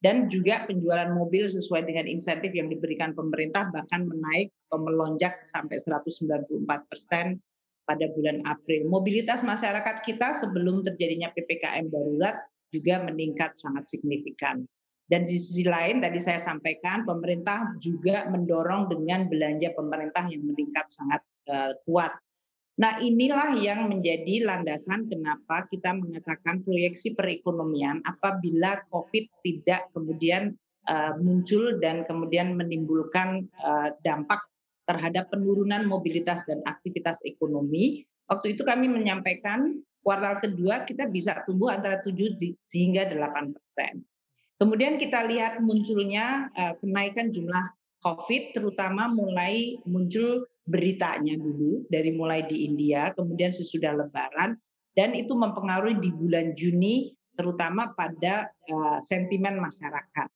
Dan 0.01 0.31
juga 0.31 0.65
penjualan 0.65 1.13
mobil 1.13 1.45
sesuai 1.45 1.85
dengan 1.85 2.09
insentif 2.09 2.55
yang 2.55 2.71
diberikan 2.71 3.13
pemerintah 3.13 3.69
bahkan 3.69 4.07
menaik 4.07 4.49
atau 4.65 4.81
melonjak 4.81 5.45
sampai 5.51 5.77
194 5.77 6.89
persen 6.89 7.37
pada 7.85 8.05
bulan 8.13 8.41
April. 8.45 8.87
Mobilitas 8.87 9.41
masyarakat 9.41 10.05
kita 10.05 10.41
sebelum 10.41 10.85
terjadinya 10.85 11.33
PPKM 11.33 11.89
darurat 11.89 12.39
juga 12.71 13.03
meningkat 13.03 13.59
sangat 13.59 13.89
signifikan. 13.91 14.63
Dan 15.11 15.27
di 15.27 15.35
sisi 15.35 15.67
lain 15.67 15.99
tadi 15.99 16.23
saya 16.23 16.39
sampaikan 16.39 17.03
pemerintah 17.03 17.75
juga 17.83 18.31
mendorong 18.31 18.87
dengan 18.87 19.27
belanja 19.27 19.75
pemerintah 19.75 20.23
yang 20.31 20.47
meningkat 20.47 20.87
sangat 20.87 21.19
uh, 21.51 21.75
kuat. 21.83 22.15
Nah, 22.79 22.97
inilah 23.03 23.59
yang 23.59 23.91
menjadi 23.91 24.47
landasan 24.47 25.11
kenapa 25.11 25.67
kita 25.67 25.91
mengatakan 25.91 26.63
proyeksi 26.63 27.11
perekonomian 27.11 27.99
apabila 28.07 28.79
Covid 28.87 29.27
tidak 29.43 29.91
kemudian 29.91 30.55
uh, 30.87 31.13
muncul 31.19 31.77
dan 31.83 32.07
kemudian 32.07 32.55
menimbulkan 32.55 33.51
uh, 33.59 33.91
dampak 34.07 34.47
terhadap 34.85 35.29
penurunan 35.29 35.85
mobilitas 35.85 36.43
dan 36.49 36.61
aktivitas 36.65 37.21
ekonomi. 37.23 38.05
Waktu 38.27 38.55
itu 38.57 38.63
kami 38.63 38.87
menyampaikan 38.89 39.81
kuartal 40.01 40.41
kedua 40.41 40.87
kita 40.87 41.05
bisa 41.11 41.45
tumbuh 41.45 41.69
antara 41.69 42.01
7 42.01 42.37
hingga 42.73 43.11
8 43.11 43.53
persen. 43.53 44.01
Kemudian 44.57 45.01
kita 45.01 45.25
lihat 45.25 45.57
munculnya 45.61 46.53
uh, 46.53 46.73
kenaikan 46.77 47.33
jumlah 47.33 47.65
COVID, 48.01 48.57
terutama 48.57 49.09
mulai 49.09 49.77
muncul 49.85 50.45
beritanya 50.65 51.37
dulu 51.37 51.85
dari 51.89 52.13
mulai 52.13 52.45
di 52.45 52.65
India, 52.65 53.13
kemudian 53.13 53.49
sesudah 53.49 53.93
Lebaran, 53.97 54.57
dan 54.93 55.17
itu 55.17 55.33
mempengaruhi 55.33 55.97
di 55.97 56.09
bulan 56.13 56.53
Juni, 56.53 57.13
terutama 57.33 57.93
pada 57.97 58.49
uh, 58.69 59.01
sentimen 59.01 59.57
masyarakat. 59.57 60.29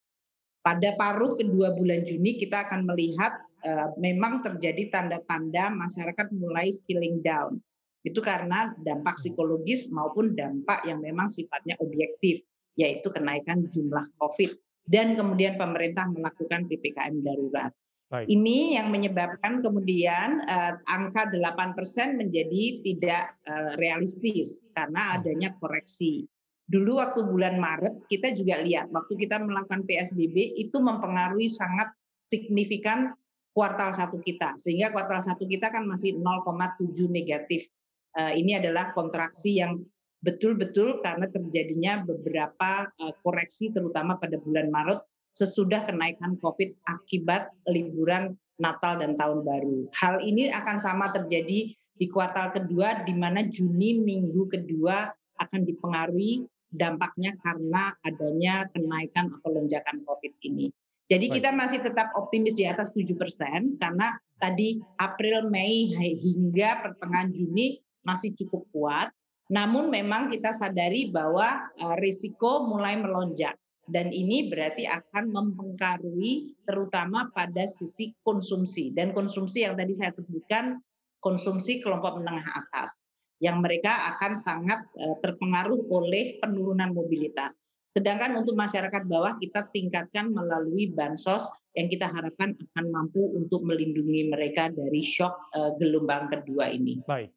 Pada 0.65 0.89
paruh 0.97 1.37
kedua 1.37 1.77
bulan 1.77 2.01
Juni 2.05 2.41
kita 2.41 2.65
akan 2.65 2.89
melihat 2.89 3.37
Eh, 3.54 3.54
memang 3.97 4.45
terjadi 4.45 4.93
tanda-tanda 4.93 5.73
masyarakat 5.73 6.27
mulai 6.37 6.69
skilling 6.69 7.21
down. 7.25 7.57
Itu 8.05 8.21
karena 8.21 8.77
dampak 8.77 9.17
psikologis 9.17 9.89
maupun 9.89 10.37
dampak 10.37 10.85
yang 10.85 11.01
memang 11.01 11.25
sifatnya 11.33 11.73
objektif, 11.81 12.45
yaitu 12.77 13.09
kenaikan 13.09 13.65
jumlah 13.73 14.05
COVID. 14.21 14.53
Dan 14.85 15.17
kemudian 15.17 15.57
pemerintah 15.57 16.05
melakukan 16.13 16.69
PPKM 16.69 17.25
darurat. 17.25 17.73
Baik. 18.05 18.29
Ini 18.29 18.77
yang 18.77 18.93
menyebabkan 18.93 19.65
kemudian 19.65 20.45
uh, 20.45 20.77
angka 20.85 21.25
8% 21.33 22.21
menjadi 22.21 22.63
tidak 22.85 23.33
uh, 23.49 23.73
realistis 23.81 24.61
karena 24.77 25.01
hmm. 25.01 25.15
adanya 25.17 25.49
koreksi. 25.57 26.29
Dulu 26.69 27.01
waktu 27.01 27.25
bulan 27.25 27.57
Maret 27.57 28.05
kita 28.05 28.37
juga 28.37 28.61
lihat 28.61 28.93
waktu 28.93 29.17
kita 29.17 29.41
melakukan 29.41 29.89
PSBB 29.89 30.53
itu 30.53 30.77
mempengaruhi 30.77 31.49
sangat 31.49 31.97
signifikan 32.29 33.13
kuartal 33.55 33.95
satu 33.95 34.19
kita 34.19 34.59
sehingga 34.59 34.91
kuartal 34.91 35.23
satu 35.23 35.47
kita 35.47 35.71
kan 35.71 35.87
masih 35.87 36.19
0,7 36.19 37.07
negatif. 37.07 37.71
Uh, 38.11 38.35
ini 38.35 38.59
adalah 38.59 38.91
kontraksi 38.91 39.63
yang 39.63 39.79
betul-betul 40.19 40.99
karena 40.99 41.31
terjadinya 41.31 42.03
beberapa 42.03 42.91
uh, 42.99 43.13
koreksi 43.23 43.71
terutama 43.71 44.19
pada 44.19 44.35
bulan 44.43 44.67
Maret 44.67 44.99
sesudah 45.31 45.87
kenaikan 45.87 46.35
COVID 46.39 46.83
akibat 46.83 47.51
liburan 47.71 48.35
Natal 48.59 48.99
dan 48.99 49.19
Tahun 49.19 49.43
Baru. 49.43 49.87
Hal 49.91 50.23
ini 50.23 50.47
akan 50.51 50.79
sama 50.79 51.11
terjadi 51.11 51.75
di 51.75 52.05
kuartal 52.11 52.51
kedua, 52.55 53.03
di 53.07 53.15
mana 53.15 53.43
Juni 53.43 53.99
minggu 53.99 54.51
kedua 54.51 55.11
akan 55.39 55.61
dipengaruhi 55.67 56.43
dampaknya 56.71 57.35
karena 57.39 57.95
adanya 58.03 58.67
kenaikan 58.71 59.31
atau 59.31 59.49
lonjakan 59.51 60.03
COVID 60.03 60.33
ini. 60.43 60.71
Jadi 61.05 61.29
kita 61.29 61.53
masih 61.53 61.85
tetap 61.85 62.17
optimis 62.17 62.57
di 62.57 62.65
atas 62.65 62.89
7 62.97 63.13
persen 63.13 63.77
karena 63.77 64.17
tadi 64.41 64.81
April, 64.97 65.53
Mei 65.53 65.93
hingga 66.17 66.81
pertengahan 66.81 67.29
Juni 67.29 67.77
masih 68.01 68.33
cukup 68.33 68.65
kuat. 68.73 69.13
Namun 69.53 69.93
memang 69.93 70.33
kita 70.33 70.49
sadari 70.57 71.13
bahwa 71.13 71.69
eh, 71.77 71.97
risiko 72.01 72.65
mulai 72.65 72.97
melonjak 72.97 73.53
dan 73.85 74.09
ini 74.09 74.49
berarti 74.49 74.89
akan 74.89 75.29
mempengaruhi 75.29 76.57
terutama 76.65 77.29
pada 77.29 77.69
sisi 77.69 78.17
konsumsi 78.25 78.89
dan 78.97 79.13
konsumsi 79.13 79.61
yang 79.61 79.77
tadi 79.77 79.93
saya 79.93 80.09
sebutkan 80.17 80.81
konsumsi 81.21 81.85
kelompok 81.85 82.17
menengah 82.17 82.65
atas 82.65 82.97
yang 83.37 83.61
mereka 83.61 84.17
akan 84.17 84.33
sangat 84.33 84.89
eh, 84.97 85.15
terpengaruh 85.21 85.85
oleh 85.93 86.41
penurunan 86.41 86.89
mobilitas. 86.89 87.53
Sedangkan 87.91 88.35
untuk 88.43 88.59
masyarakat 88.59 89.07
bawah 89.07 89.39
kita 89.39 89.71
tingkatkan 89.71 90.31
melalui 90.31 90.91
bansos 90.91 91.47
yang 91.75 91.87
kita 91.87 92.11
harapkan 92.11 92.55
akan 92.55 92.85
mampu 92.91 93.23
untuk 93.35 93.63
melindungi 93.63 94.27
mereka 94.27 94.67
dari 94.71 94.99
shock 94.99 95.51
eh, 95.55 95.71
gelombang 95.79 96.27
kedua 96.27 96.71
ini. 96.71 97.03
Baik. 97.07 97.31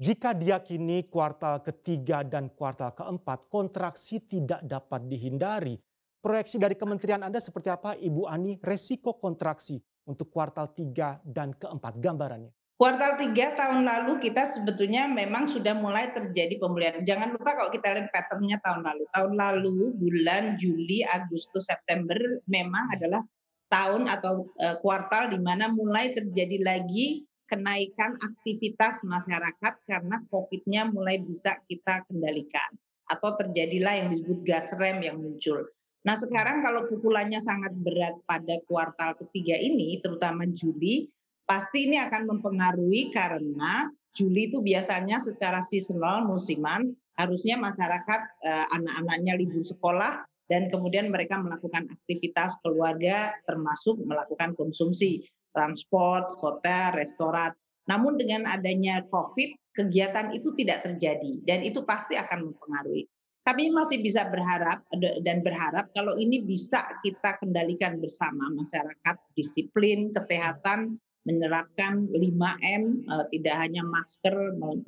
Jika 0.00 0.32
diyakini 0.32 1.12
kuartal 1.12 1.60
ketiga 1.60 2.24
dan 2.24 2.48
kuartal 2.56 2.96
keempat 2.96 3.52
kontraksi 3.52 4.24
tidak 4.24 4.64
dapat 4.64 5.04
dihindari, 5.04 5.76
proyeksi 6.24 6.56
dari 6.56 6.72
kementerian 6.72 7.20
Anda 7.20 7.36
seperti 7.36 7.68
apa 7.68 7.92
Ibu 8.00 8.24
Ani 8.24 8.56
resiko 8.64 9.20
kontraksi 9.20 9.76
untuk 10.08 10.32
kuartal 10.32 10.72
tiga 10.72 11.20
dan 11.20 11.52
keempat 11.52 12.00
gambarannya? 12.00 12.48
Kuartal 12.80 13.20
tiga 13.20 13.52
tahun 13.60 13.84
lalu 13.84 14.24
kita 14.24 14.56
sebetulnya 14.56 15.04
memang 15.04 15.44
sudah 15.52 15.76
mulai 15.76 16.16
terjadi 16.16 16.56
pemulihan. 16.56 17.04
Jangan 17.04 17.36
lupa 17.36 17.52
kalau 17.52 17.68
kita 17.68 17.92
lihat 17.92 18.08
patternnya 18.08 18.56
tahun 18.64 18.80
lalu. 18.88 19.04
Tahun 19.12 19.32
lalu 19.36 20.00
bulan 20.00 20.56
Juli, 20.56 21.04
Agustus, 21.04 21.68
September 21.68 22.16
memang 22.48 22.88
adalah 22.96 23.20
tahun 23.68 24.08
atau 24.08 24.48
uh, 24.56 24.80
kuartal 24.80 25.28
di 25.28 25.36
mana 25.36 25.68
mulai 25.68 26.16
terjadi 26.16 26.56
lagi 26.64 27.28
kenaikan 27.52 28.16
aktivitas 28.16 29.04
masyarakat 29.04 29.74
karena 29.84 30.16
COVID-nya 30.32 30.88
mulai 30.88 31.20
bisa 31.20 31.60
kita 31.68 32.08
kendalikan 32.08 32.80
atau 33.12 33.36
terjadilah 33.36 33.92
yang 33.92 34.08
disebut 34.08 34.40
gas 34.48 34.72
rem 34.80 35.04
yang 35.04 35.20
muncul. 35.20 35.68
Nah 36.08 36.16
sekarang 36.16 36.64
kalau 36.64 36.88
pukulannya 36.88 37.44
sangat 37.44 37.76
berat 37.76 38.16
pada 38.24 38.56
kuartal 38.64 39.20
ketiga 39.20 39.60
ini, 39.60 40.00
terutama 40.00 40.48
Juli, 40.48 41.12
pasti 41.50 41.90
ini 41.90 41.98
akan 41.98 42.30
mempengaruhi 42.30 43.10
karena 43.10 43.90
Juli 44.14 44.54
itu 44.54 44.62
biasanya 44.62 45.18
secara 45.18 45.58
seasonal 45.66 46.22
musiman 46.22 46.94
harusnya 47.18 47.58
masyarakat 47.58 48.20
eh, 48.46 48.66
anak-anaknya 48.70 49.34
libur 49.34 49.66
sekolah 49.66 50.22
dan 50.46 50.70
kemudian 50.70 51.10
mereka 51.10 51.42
melakukan 51.42 51.90
aktivitas 51.90 52.54
keluarga 52.62 53.34
termasuk 53.50 53.98
melakukan 54.06 54.54
konsumsi 54.54 55.26
transport, 55.50 56.38
hotel, 56.38 56.94
restoran. 56.94 57.50
Namun 57.90 58.14
dengan 58.14 58.46
adanya 58.46 59.02
COVID, 59.10 59.74
kegiatan 59.74 60.30
itu 60.30 60.54
tidak 60.54 60.86
terjadi 60.86 61.42
dan 61.42 61.66
itu 61.66 61.82
pasti 61.82 62.14
akan 62.14 62.50
mempengaruhi. 62.50 63.10
Kami 63.42 63.74
masih 63.74 63.98
bisa 64.04 64.30
berharap 64.30 64.86
dan 65.26 65.42
berharap 65.42 65.90
kalau 65.96 66.14
ini 66.14 66.44
bisa 66.46 66.86
kita 67.02 67.40
kendalikan 67.42 67.98
bersama 67.98 68.46
masyarakat 68.54 69.16
disiplin 69.34 70.14
kesehatan 70.14 71.00
menerapkan 71.30 72.10
5M 72.10 72.82
eh, 73.06 73.24
tidak 73.38 73.56
hanya 73.62 73.86
masker 73.86 74.34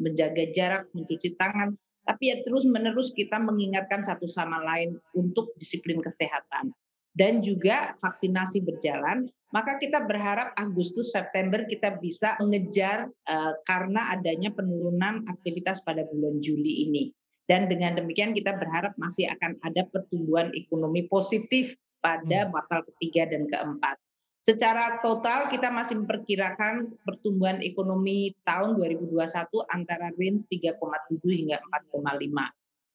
menjaga 0.02 0.50
jarak 0.50 0.90
mencuci 0.90 1.38
tangan 1.38 1.78
tapi 2.02 2.34
ya 2.34 2.42
terus 2.42 2.66
menerus 2.66 3.14
kita 3.14 3.38
mengingatkan 3.38 4.02
satu 4.02 4.26
sama 4.26 4.58
lain 4.66 4.98
untuk 5.14 5.54
disiplin 5.62 6.02
kesehatan 6.02 6.74
dan 7.14 7.46
juga 7.46 7.94
vaksinasi 8.02 8.66
berjalan 8.66 9.30
maka 9.52 9.76
kita 9.76 10.08
berharap 10.08 10.56
Agustus 10.56 11.12
September 11.12 11.62
kita 11.68 12.00
bisa 12.00 12.40
mengejar 12.40 13.12
uh, 13.28 13.52
karena 13.68 14.16
adanya 14.16 14.48
penurunan 14.48 15.28
aktivitas 15.28 15.84
pada 15.84 16.08
bulan 16.08 16.40
Juli 16.40 16.88
ini. 16.88 17.12
Dan 17.44 17.68
dengan 17.68 18.00
demikian 18.00 18.32
kita 18.32 18.56
berharap 18.56 18.96
masih 18.96 19.28
akan 19.28 19.60
ada 19.60 19.84
pertumbuhan 19.92 20.48
ekonomi 20.56 21.04
positif 21.04 21.76
pada 22.00 22.48
hmm. 22.48 22.50
kuartal 22.50 22.80
ketiga 22.96 23.28
dan 23.28 23.44
keempat. 23.44 24.00
Secara 24.42 24.98
total 24.98 25.46
kita 25.46 25.70
masih 25.70 26.02
memperkirakan 26.02 26.98
pertumbuhan 27.06 27.62
ekonomi 27.62 28.34
tahun 28.42 28.74
2021 28.74 29.30
antara 29.70 30.10
range 30.18 30.50
3,7 30.50 31.22
hingga 31.30 31.62
4,5. 31.94 32.02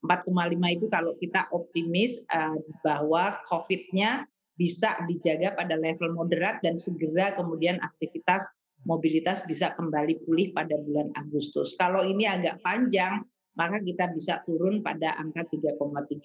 4,5 0.04 0.76
itu 0.76 0.86
kalau 0.92 1.16
kita 1.16 1.48
optimis 1.56 2.20
uh, 2.28 2.60
bahwa 2.84 3.40
COVID-nya 3.48 4.28
bisa 4.60 5.00
dijaga 5.08 5.56
pada 5.56 5.80
level 5.80 6.20
moderat 6.20 6.60
dan 6.60 6.76
segera 6.76 7.32
kemudian 7.40 7.80
aktivitas 7.80 8.44
mobilitas 8.84 9.40
bisa 9.48 9.72
kembali 9.72 10.28
pulih 10.28 10.52
pada 10.52 10.76
bulan 10.76 11.16
Agustus. 11.16 11.80
Kalau 11.80 12.04
ini 12.04 12.28
agak 12.28 12.60
panjang, 12.60 13.24
maka 13.56 13.80
kita 13.80 14.12
bisa 14.12 14.44
turun 14.44 14.84
pada 14.84 15.16
angka 15.16 15.48
3,75. 15.48 16.20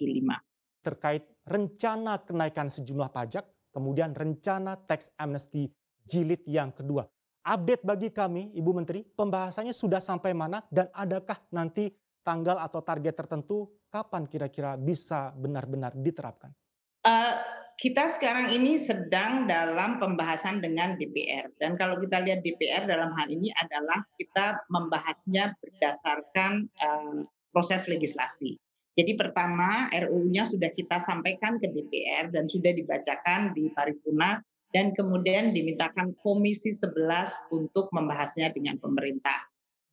Terkait 0.83 1.25
rencana 1.47 2.19
kenaikan 2.27 2.67
sejumlah 2.67 3.11
pajak, 3.15 3.47
kemudian 3.73 4.13
rencana 4.13 4.77
tax 4.77 5.11
amnesty 5.17 5.73
jilid 6.07 6.45
yang 6.47 6.71
kedua. 6.71 7.09
Update 7.43 7.83
bagi 7.83 8.15
kami, 8.15 8.55
Ibu 8.55 8.71
Menteri, 8.71 9.03
pembahasannya 9.03 9.75
sudah 9.75 9.99
sampai 9.99 10.31
mana 10.31 10.63
dan 10.71 10.87
adakah 10.95 11.43
nanti 11.51 11.91
tanggal 12.23 12.55
atau 12.63 12.79
target 12.87 13.19
tertentu 13.19 13.67
kapan 13.91 14.31
kira-kira 14.31 14.79
bisa 14.79 15.35
benar-benar 15.35 15.91
diterapkan? 15.99 16.55
Uh, 17.03 17.35
kita 17.83 18.15
sekarang 18.15 18.55
ini 18.55 18.79
sedang 18.87 19.51
dalam 19.51 19.99
pembahasan 19.99 20.63
dengan 20.63 20.95
DPR 20.95 21.51
dan 21.59 21.75
kalau 21.75 21.99
kita 21.99 22.23
lihat 22.23 22.47
DPR 22.47 22.87
dalam 22.87 23.11
hal 23.19 23.27
ini 23.27 23.51
adalah 23.59 24.07
kita 24.15 24.63
membahasnya 24.71 25.59
berdasarkan 25.59 26.71
uh, 26.79 27.27
proses 27.51 27.91
legislasi. 27.91 28.55
Jadi 28.93 29.17
pertama 29.17 29.89
RUU-nya 29.89 30.45
sudah 30.45 30.69
kita 30.73 31.01
sampaikan 31.03 31.57
ke 31.57 31.69
DPR 31.73 32.29
dan 32.29 32.45
sudah 32.49 32.77
dibacakan 32.77 33.57
di 33.57 33.73
paripurna 33.73 34.45
dan 34.73 34.93
kemudian 34.93 35.57
dimintakan 35.57 36.13
Komisi 36.21 36.77
11 36.77 37.53
untuk 37.57 37.89
membahasnya 37.93 38.53
dengan 38.53 38.77
pemerintah 38.77 39.53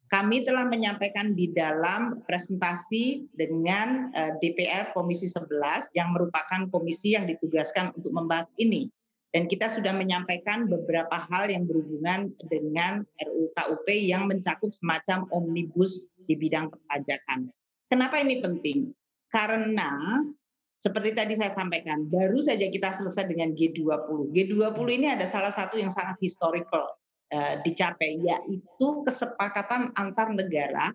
kami 0.10 0.42
telah 0.42 0.66
menyampaikan 0.66 1.38
di 1.38 1.54
dalam 1.54 2.26
presentasi 2.26 3.30
dengan 3.38 4.10
eh, 4.18 4.34
DPR 4.42 4.90
Komisi 4.98 5.30
11 5.30 5.94
yang 5.94 6.18
merupakan 6.18 6.66
komisi 6.74 7.14
yang 7.14 7.30
ditugaskan 7.30 7.94
untuk 7.94 8.12
membahas 8.18 8.50
ini. 8.58 8.90
Dan 9.30 9.46
kita 9.46 9.70
sudah 9.70 9.94
menyampaikan 9.94 10.66
beberapa 10.66 11.14
hal 11.30 11.54
yang 11.54 11.70
berhubungan 11.70 12.34
dengan 12.50 13.06
RUU 13.22 13.54
KUP 13.54 13.86
yang 13.94 14.26
mencakup 14.26 14.74
semacam 14.74 15.30
omnibus 15.30 16.10
di 16.26 16.34
bidang 16.34 16.74
perpajakan. 16.74 17.54
Kenapa 17.89 18.21
ini 18.21 18.39
penting? 18.39 18.93
Karena 19.34 20.21
seperti 20.80 21.12
tadi 21.12 21.34
saya 21.36 21.52
sampaikan, 21.52 22.08
baru 22.08 22.39
saja 22.39 22.69
kita 22.69 22.95
selesai 22.95 23.28
dengan 23.28 23.52
G20. 23.58 24.32
G20 24.32 24.88
ini 24.93 25.08
ada 25.12 25.28
salah 25.28 25.52
satu 25.52 25.75
yang 25.75 25.91
sangat 25.91 26.15
historical 26.23 26.99
Eh, 27.30 27.62
dicapai 27.62 28.17
yaitu 28.25 28.88
kesepakatan 29.06 29.93
antar 29.93 30.34
negara 30.34 30.89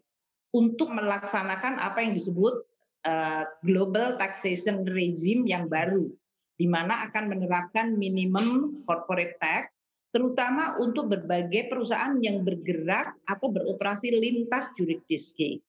untuk 0.50 0.90
melaksanakan 0.90 1.78
apa 1.78 2.02
yang 2.02 2.18
disebut 2.18 2.58
uh, 3.06 3.46
global 3.62 4.18
taxation 4.18 4.82
regime 4.82 5.46
yang 5.46 5.70
baru 5.70 6.10
di 6.58 6.66
mana 6.66 7.06
akan 7.06 7.30
menerapkan 7.30 7.94
minimum 7.94 8.82
corporate 8.82 9.38
tax 9.38 9.70
terutama 10.10 10.74
untuk 10.82 11.06
berbagai 11.06 11.70
perusahaan 11.70 12.18
yang 12.18 12.42
bergerak 12.42 13.14
atau 13.30 13.54
beroperasi 13.54 14.10
lintas 14.18 14.74
jurisdiksi. 14.74 15.62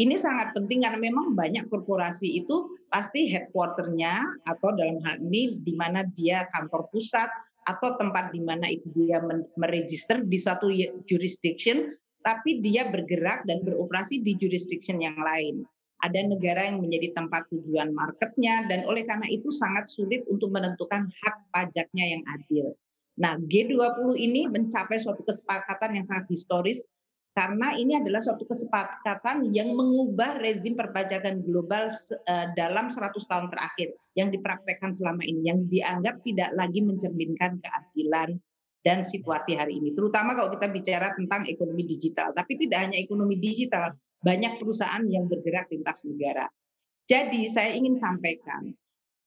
Ini 0.00 0.16
sangat 0.16 0.56
penting 0.56 0.80
karena 0.80 0.96
memang 0.96 1.36
banyak 1.36 1.68
korporasi 1.68 2.40
itu 2.40 2.72
pasti 2.88 3.28
headquarternya 3.28 4.40
atau 4.48 4.72
dalam 4.72 4.96
hal 5.04 5.20
ini 5.20 5.60
di 5.60 5.76
mana 5.76 6.08
dia 6.16 6.48
kantor 6.56 6.88
pusat 6.88 7.28
atau 7.68 8.00
tempat 8.00 8.32
di 8.32 8.40
mana 8.40 8.64
itu 8.72 8.88
dia 8.96 9.20
meregister 9.60 10.24
di 10.24 10.40
satu 10.40 10.72
jurisdiction, 11.04 11.92
tapi 12.24 12.64
dia 12.64 12.88
bergerak 12.88 13.44
dan 13.44 13.60
beroperasi 13.60 14.24
di 14.24 14.40
jurisdiction 14.40 15.04
yang 15.04 15.20
lain. 15.20 15.68
Ada 16.00 16.24
negara 16.24 16.72
yang 16.72 16.80
menjadi 16.80 17.12
tempat 17.12 17.52
tujuan 17.52 17.92
marketnya, 17.92 18.64
dan 18.72 18.88
oleh 18.88 19.04
karena 19.04 19.28
itu 19.28 19.52
sangat 19.52 19.92
sulit 19.92 20.24
untuk 20.32 20.48
menentukan 20.48 21.12
hak 21.12 21.36
pajaknya 21.52 22.16
yang 22.16 22.22
adil. 22.40 22.72
Nah, 23.20 23.36
G20 23.36 24.16
ini 24.16 24.48
mencapai 24.48 24.96
suatu 24.96 25.20
kesepakatan 25.28 26.00
yang 26.00 26.08
sangat 26.08 26.24
historis 26.32 26.80
karena 27.40 27.72
ini 27.72 27.96
adalah 27.96 28.20
suatu 28.20 28.44
kesepakatan 28.44 29.48
yang 29.56 29.72
mengubah 29.72 30.36
rezim 30.44 30.76
perpajakan 30.76 31.40
global 31.40 31.88
eh, 32.28 32.52
dalam 32.52 32.92
100 32.92 33.16
tahun 33.16 33.48
terakhir 33.48 33.96
yang 34.12 34.28
dipraktekkan 34.28 34.92
selama 34.92 35.24
ini 35.24 35.48
yang 35.48 35.64
dianggap 35.64 36.20
tidak 36.20 36.52
lagi 36.52 36.84
mencerminkan 36.84 37.56
keadilan 37.64 38.36
dan 38.84 39.00
situasi 39.00 39.56
hari 39.56 39.80
ini. 39.80 39.96
Terutama 39.96 40.36
kalau 40.36 40.52
kita 40.52 40.68
bicara 40.68 41.16
tentang 41.16 41.48
ekonomi 41.48 41.88
digital. 41.88 42.36
Tapi 42.36 42.60
tidak 42.60 42.78
hanya 42.84 43.00
ekonomi 43.00 43.40
digital 43.40 43.96
banyak 44.20 44.60
perusahaan 44.60 45.00
yang 45.08 45.24
bergerak 45.24 45.72
lintas 45.72 46.04
negara. 46.04 46.44
Jadi 47.08 47.48
saya 47.48 47.72
ingin 47.72 47.96
sampaikan 47.96 48.68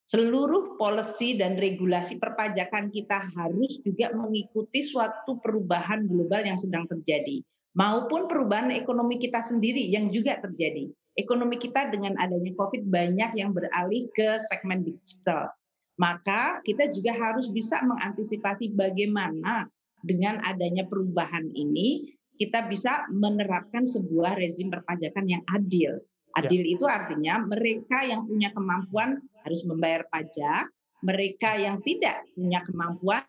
seluruh 0.06 0.78
policy 0.78 1.34
dan 1.34 1.58
regulasi 1.58 2.21
perpajakan 2.21 2.93
kita 2.93 3.26
harus 3.34 3.82
juga 3.82 4.13
mengikuti 4.13 4.86
suatu 4.86 5.41
perubahan 5.41 6.06
global 6.06 6.45
yang 6.45 6.62
sedang 6.62 6.86
terjadi 6.86 7.41
maupun 7.73 8.29
perubahan 8.29 8.69
ekonomi 8.73 9.17
kita 9.21 9.45
sendiri 9.45 9.89
yang 9.89 10.09
juga 10.13 10.39
terjadi. 10.41 10.89
Ekonomi 11.13 11.62
kita 11.62 11.93
dengan 11.93 12.17
adanya 12.17 12.57
COVID 12.57 12.89
banyak 12.89 13.38
yang 13.38 13.53
beralih 13.53 14.09
ke 14.17 14.41
segmen 14.49 14.81
digital. 14.81 15.53
Maka 16.01 16.57
kita 16.65 16.89
juga 16.89 17.13
harus 17.13 17.53
bisa 17.53 17.77
mengantisipasi 17.86 18.73
bagaimana 18.73 19.69
dengan 20.01 20.41
adanya 20.41 20.89
perubahan 20.89 21.53
ini 21.53 22.17
kita 22.41 22.65
bisa 22.65 23.05
menerapkan 23.13 23.86
sebuah 23.86 24.41
rezim 24.41 24.73
perpajakan 24.73 25.25
yang 25.29 25.43
adil. 25.53 26.01
Adil 26.33 26.65
ya. 26.65 26.71
itu 26.73 26.86
artinya 26.89 27.45
mereka 27.45 28.01
yang 28.01 28.25
punya 28.25 28.49
kemampuan 28.57 29.21
harus 29.45 29.62
membayar 29.69 30.01
pajak, 30.09 30.65
mereka 31.05 31.62
yang 31.62 31.77
tidak 31.86 32.25
punya 32.33 32.65
kemampuan 32.65 33.21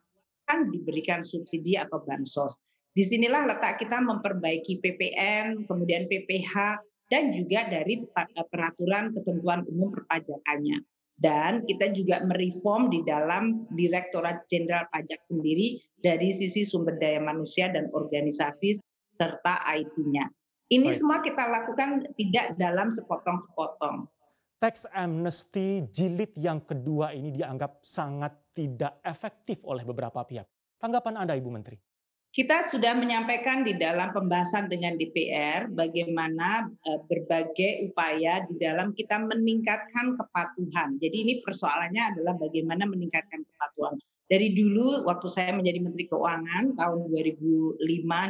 kan 0.48 0.72
diberikan 0.72 1.20
subsidi 1.20 1.76
atau 1.76 2.00
bansos. 2.00 2.57
Di 2.94 3.02
sinilah 3.02 3.50
letak 3.50 3.83
kita 3.83 3.98
memperbaiki 3.98 4.78
PPN, 4.78 5.66
kemudian 5.66 6.07
PPH, 6.07 6.78
dan 7.11 7.35
juga 7.35 7.66
dari 7.66 8.07
eh, 8.07 8.46
peraturan 8.46 9.11
ketentuan 9.11 9.66
umum 9.66 9.90
perpajakannya. 9.90 10.78
Dan 11.14 11.66
kita 11.66 11.90
juga 11.90 12.22
mereform 12.22 12.90
di 12.94 13.02
dalam 13.02 13.66
Direktorat 13.74 14.46
Jenderal 14.46 14.87
Pajak 14.90 15.26
sendiri 15.26 15.78
dari 15.98 16.35
sisi 16.35 16.62
sumber 16.62 16.98
daya 16.98 17.18
manusia 17.18 17.70
dan 17.70 17.90
organisasi 17.90 18.78
serta 19.14 19.62
IT-nya. 19.74 20.30
Ini 20.70 20.90
Baik. 20.90 20.98
semua 20.98 21.18
kita 21.22 21.44
lakukan 21.46 21.90
tidak 22.18 22.59
dalam 22.59 22.90
sepotong-sepotong. 22.90 24.11
Tax 24.59 24.87
amnesty 24.90 25.87
jilid 25.90 26.35
yang 26.35 26.62
kedua 26.62 27.14
ini 27.14 27.30
dianggap 27.30 27.83
sangat 27.83 28.35
tidak 28.54 28.98
efektif 29.07 29.62
oleh 29.66 29.83
beberapa 29.87 30.22
pihak. 30.26 30.46
Tanggapan 30.78 31.26
Anda, 31.26 31.38
Ibu 31.38 31.50
Menteri? 31.50 31.93
Kita 32.35 32.66
sudah 32.66 32.99
menyampaikan 32.99 33.62
di 33.62 33.79
dalam 33.79 34.11
pembahasan 34.11 34.66
dengan 34.66 34.99
DPR 34.99 35.70
bagaimana 35.70 36.66
eh, 36.83 37.01
berbagai 37.07 37.87
upaya 37.87 38.42
di 38.51 38.59
dalam 38.59 38.90
kita 38.90 39.23
meningkatkan 39.23 40.18
kepatuhan. 40.18 40.99
Jadi 40.99 41.14
ini 41.14 41.35
persoalannya 41.47 42.11
adalah 42.11 42.35
bagaimana 42.35 42.90
meningkatkan 42.90 43.38
kepatuhan. 43.38 43.94
Dari 44.27 44.51
dulu 44.51 45.07
waktu 45.07 45.31
saya 45.31 45.55
menjadi 45.55 45.79
Menteri 45.79 46.11
Keuangan 46.11 46.75
tahun 46.75 47.01
2005 47.07 47.79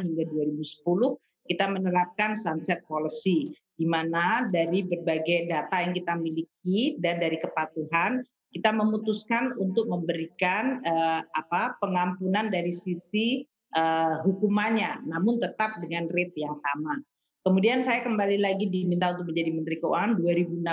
hingga 0.05 0.23
2010 0.29 1.49
kita 1.49 1.65
menerapkan 1.65 2.37
sunset 2.37 2.85
policy 2.85 3.57
di 3.73 3.89
mana 3.89 4.45
dari 4.53 4.85
berbagai 4.85 5.49
data 5.49 5.81
yang 5.81 5.97
kita 5.97 6.13
miliki 6.13 7.01
dan 7.01 7.17
dari 7.17 7.41
kepatuhan 7.41 8.21
kita 8.53 8.69
memutuskan 8.69 9.57
untuk 9.57 9.89
memberikan 9.89 10.77
eh, 10.85 11.21
apa 11.25 11.73
pengampunan 11.81 12.53
dari 12.53 12.69
sisi 12.69 13.49
uh, 13.75 14.23
hukumannya, 14.23 15.03
namun 15.05 15.37
tetap 15.37 15.77
dengan 15.83 16.07
rate 16.09 16.39
yang 16.39 16.55
sama. 16.55 16.97
Kemudian 17.45 17.85
saya 17.85 18.01
kembali 18.01 18.41
lagi 18.41 18.65
diminta 18.71 19.13
untuk 19.13 19.29
menjadi 19.29 19.51
Menteri 19.53 19.77
Keuangan 19.77 20.17
2016. 20.17 20.65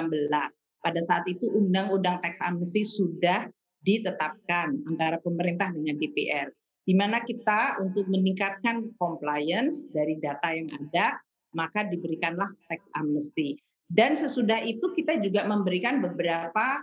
Pada 0.83 1.01
saat 1.05 1.29
itu 1.29 1.47
Undang-Undang 1.53 2.25
Tax 2.25 2.41
Amnesty 2.41 2.83
sudah 2.89 3.47
ditetapkan 3.83 4.79
antara 4.89 5.19
pemerintah 5.21 5.69
dengan 5.75 5.99
DPR, 5.99 6.49
di 6.87 6.95
mana 6.95 7.21
kita 7.23 7.83
untuk 7.83 8.07
meningkatkan 8.09 8.95
compliance 8.97 9.85
dari 9.91 10.17
data 10.23 10.49
yang 10.55 10.71
ada, 10.71 11.19
maka 11.53 11.85
diberikanlah 11.85 12.49
tax 12.71 12.87
amnesty. 12.97 13.61
Dan 13.93 14.17
sesudah 14.17 14.65
itu 14.65 14.89
kita 14.97 15.21
juga 15.21 15.45
memberikan 15.45 16.01
beberapa 16.01 16.81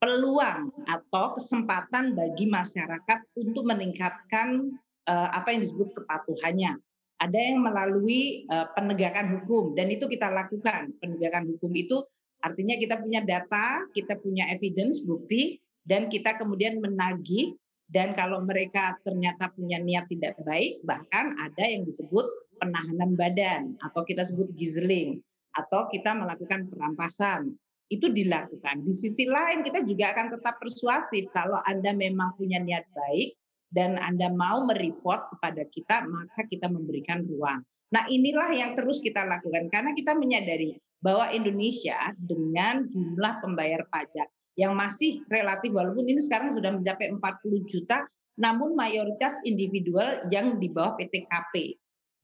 peluang 0.00 0.72
atau 0.88 1.36
kesempatan 1.36 2.16
bagi 2.16 2.48
masyarakat 2.48 3.18
untuk 3.36 3.64
meningkatkan 3.68 4.72
apa 5.06 5.54
yang 5.54 5.62
disebut 5.62 5.94
kepatuhannya. 6.02 6.78
Ada 7.16 7.38
yang 7.38 7.64
melalui 7.64 8.44
uh, 8.52 8.68
penegakan 8.76 9.40
hukum 9.40 9.72
dan 9.72 9.88
itu 9.88 10.04
kita 10.04 10.28
lakukan. 10.28 10.92
Penegakan 11.00 11.48
hukum 11.56 11.72
itu 11.72 12.04
artinya 12.44 12.76
kita 12.76 13.00
punya 13.00 13.24
data, 13.24 13.88
kita 13.96 14.20
punya 14.20 14.52
evidence, 14.52 15.00
bukti 15.00 15.56
dan 15.86 16.12
kita 16.12 16.36
kemudian 16.36 16.76
menagih 16.82 17.56
dan 17.86 18.18
kalau 18.18 18.42
mereka 18.42 18.98
ternyata 19.06 19.54
punya 19.54 19.78
niat 19.78 20.10
tidak 20.10 20.34
baik, 20.42 20.82
bahkan 20.82 21.38
ada 21.38 21.64
yang 21.64 21.86
disebut 21.86 22.26
penahanan 22.58 23.14
badan 23.14 23.78
atau 23.78 24.02
kita 24.02 24.26
sebut 24.26 24.50
gizzling 24.58 25.22
atau 25.54 25.86
kita 25.88 26.12
melakukan 26.12 26.66
perampasan 26.68 27.54
itu 27.86 28.10
dilakukan. 28.10 28.82
Di 28.82 28.92
sisi 28.92 29.24
lain 29.30 29.62
kita 29.62 29.86
juga 29.86 30.10
akan 30.10 30.34
tetap 30.34 30.58
persuasif 30.58 31.30
kalau 31.30 31.62
Anda 31.62 31.94
memang 31.94 32.34
punya 32.34 32.58
niat 32.58 32.90
baik, 32.90 33.38
dan 33.76 34.00
Anda 34.00 34.32
mau 34.32 34.64
mereport 34.64 35.28
kepada 35.36 35.68
kita, 35.68 36.08
maka 36.08 36.48
kita 36.48 36.72
memberikan 36.72 37.28
ruang. 37.28 37.60
Nah 37.92 38.08
inilah 38.08 38.56
yang 38.56 38.72
terus 38.72 39.04
kita 39.04 39.28
lakukan 39.28 39.68
karena 39.68 39.92
kita 39.92 40.16
menyadari 40.16 40.80
bahwa 41.04 41.28
Indonesia 41.28 42.16
dengan 42.16 42.88
jumlah 42.88 43.44
pembayar 43.44 43.84
pajak 43.92 44.26
yang 44.56 44.72
masih 44.72 45.20
relatif 45.28 45.70
walaupun 45.70 46.08
ini 46.08 46.24
sekarang 46.24 46.56
sudah 46.56 46.72
mencapai 46.72 47.12
40 47.12 47.20
juta, 47.68 48.08
namun 48.40 48.72
mayoritas 48.72 49.36
individual 49.44 50.24
yang 50.32 50.56
di 50.56 50.72
bawah 50.72 50.96
PTKP. 50.96 51.76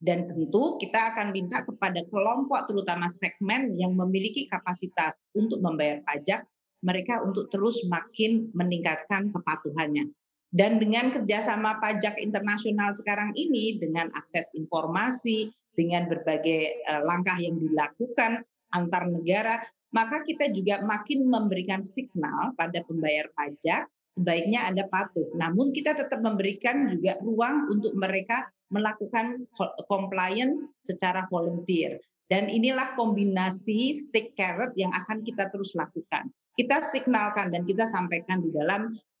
Dan 0.03 0.27
tentu 0.27 0.75
kita 0.83 1.15
akan 1.15 1.31
minta 1.31 1.63
kepada 1.63 2.03
kelompok 2.11 2.67
terutama 2.67 3.07
segmen 3.07 3.77
yang 3.79 3.95
memiliki 3.95 4.51
kapasitas 4.51 5.15
untuk 5.31 5.63
membayar 5.63 6.03
pajak, 6.03 6.43
mereka 6.83 7.23
untuk 7.23 7.47
terus 7.47 7.79
makin 7.87 8.51
meningkatkan 8.51 9.31
kepatuhannya. 9.31 10.11
Dan 10.53 10.77
dengan 10.77 11.09
kerjasama 11.09 11.81
pajak 11.81 12.21
internasional 12.21 12.93
sekarang 12.93 13.33
ini, 13.33 13.81
dengan 13.81 14.13
akses 14.13 14.45
informasi, 14.53 15.49
dengan 15.73 16.05
berbagai 16.05 16.85
uh, 16.85 17.01
langkah 17.01 17.41
yang 17.41 17.57
dilakukan 17.57 18.45
antar 18.69 19.09
negara, 19.09 19.65
maka 19.97 20.21
kita 20.21 20.53
juga 20.53 20.85
makin 20.85 21.25
memberikan 21.25 21.81
signal 21.81 22.53
pada 22.53 22.85
pembayar 22.85 23.25
pajak 23.33 23.89
sebaiknya 24.13 24.69
Anda 24.69 24.85
patuh. 24.93 25.25
Namun 25.33 25.73
kita 25.73 25.97
tetap 25.97 26.21
memberikan 26.21 26.85
juga 26.85 27.17
ruang 27.25 27.73
untuk 27.73 27.97
mereka 27.97 28.45
melakukan 28.69 29.49
compliance 29.89 30.69
secara 30.85 31.25
volunteer. 31.33 31.97
Dan 32.29 32.49
inilah 32.49 32.93
kombinasi 32.93 33.97
stick 34.05 34.37
carrot 34.37 34.73
yang 34.77 34.93
akan 34.93 35.25
kita 35.25 35.49
terus 35.49 35.73
lakukan. 35.73 36.29
Kita 36.53 36.85
signalkan 36.93 37.49
dan 37.49 37.65
kita 37.65 37.89
sampaikan 37.89 38.41
di 38.41 38.49
dalam 38.53 38.93
Eh, 38.93 39.12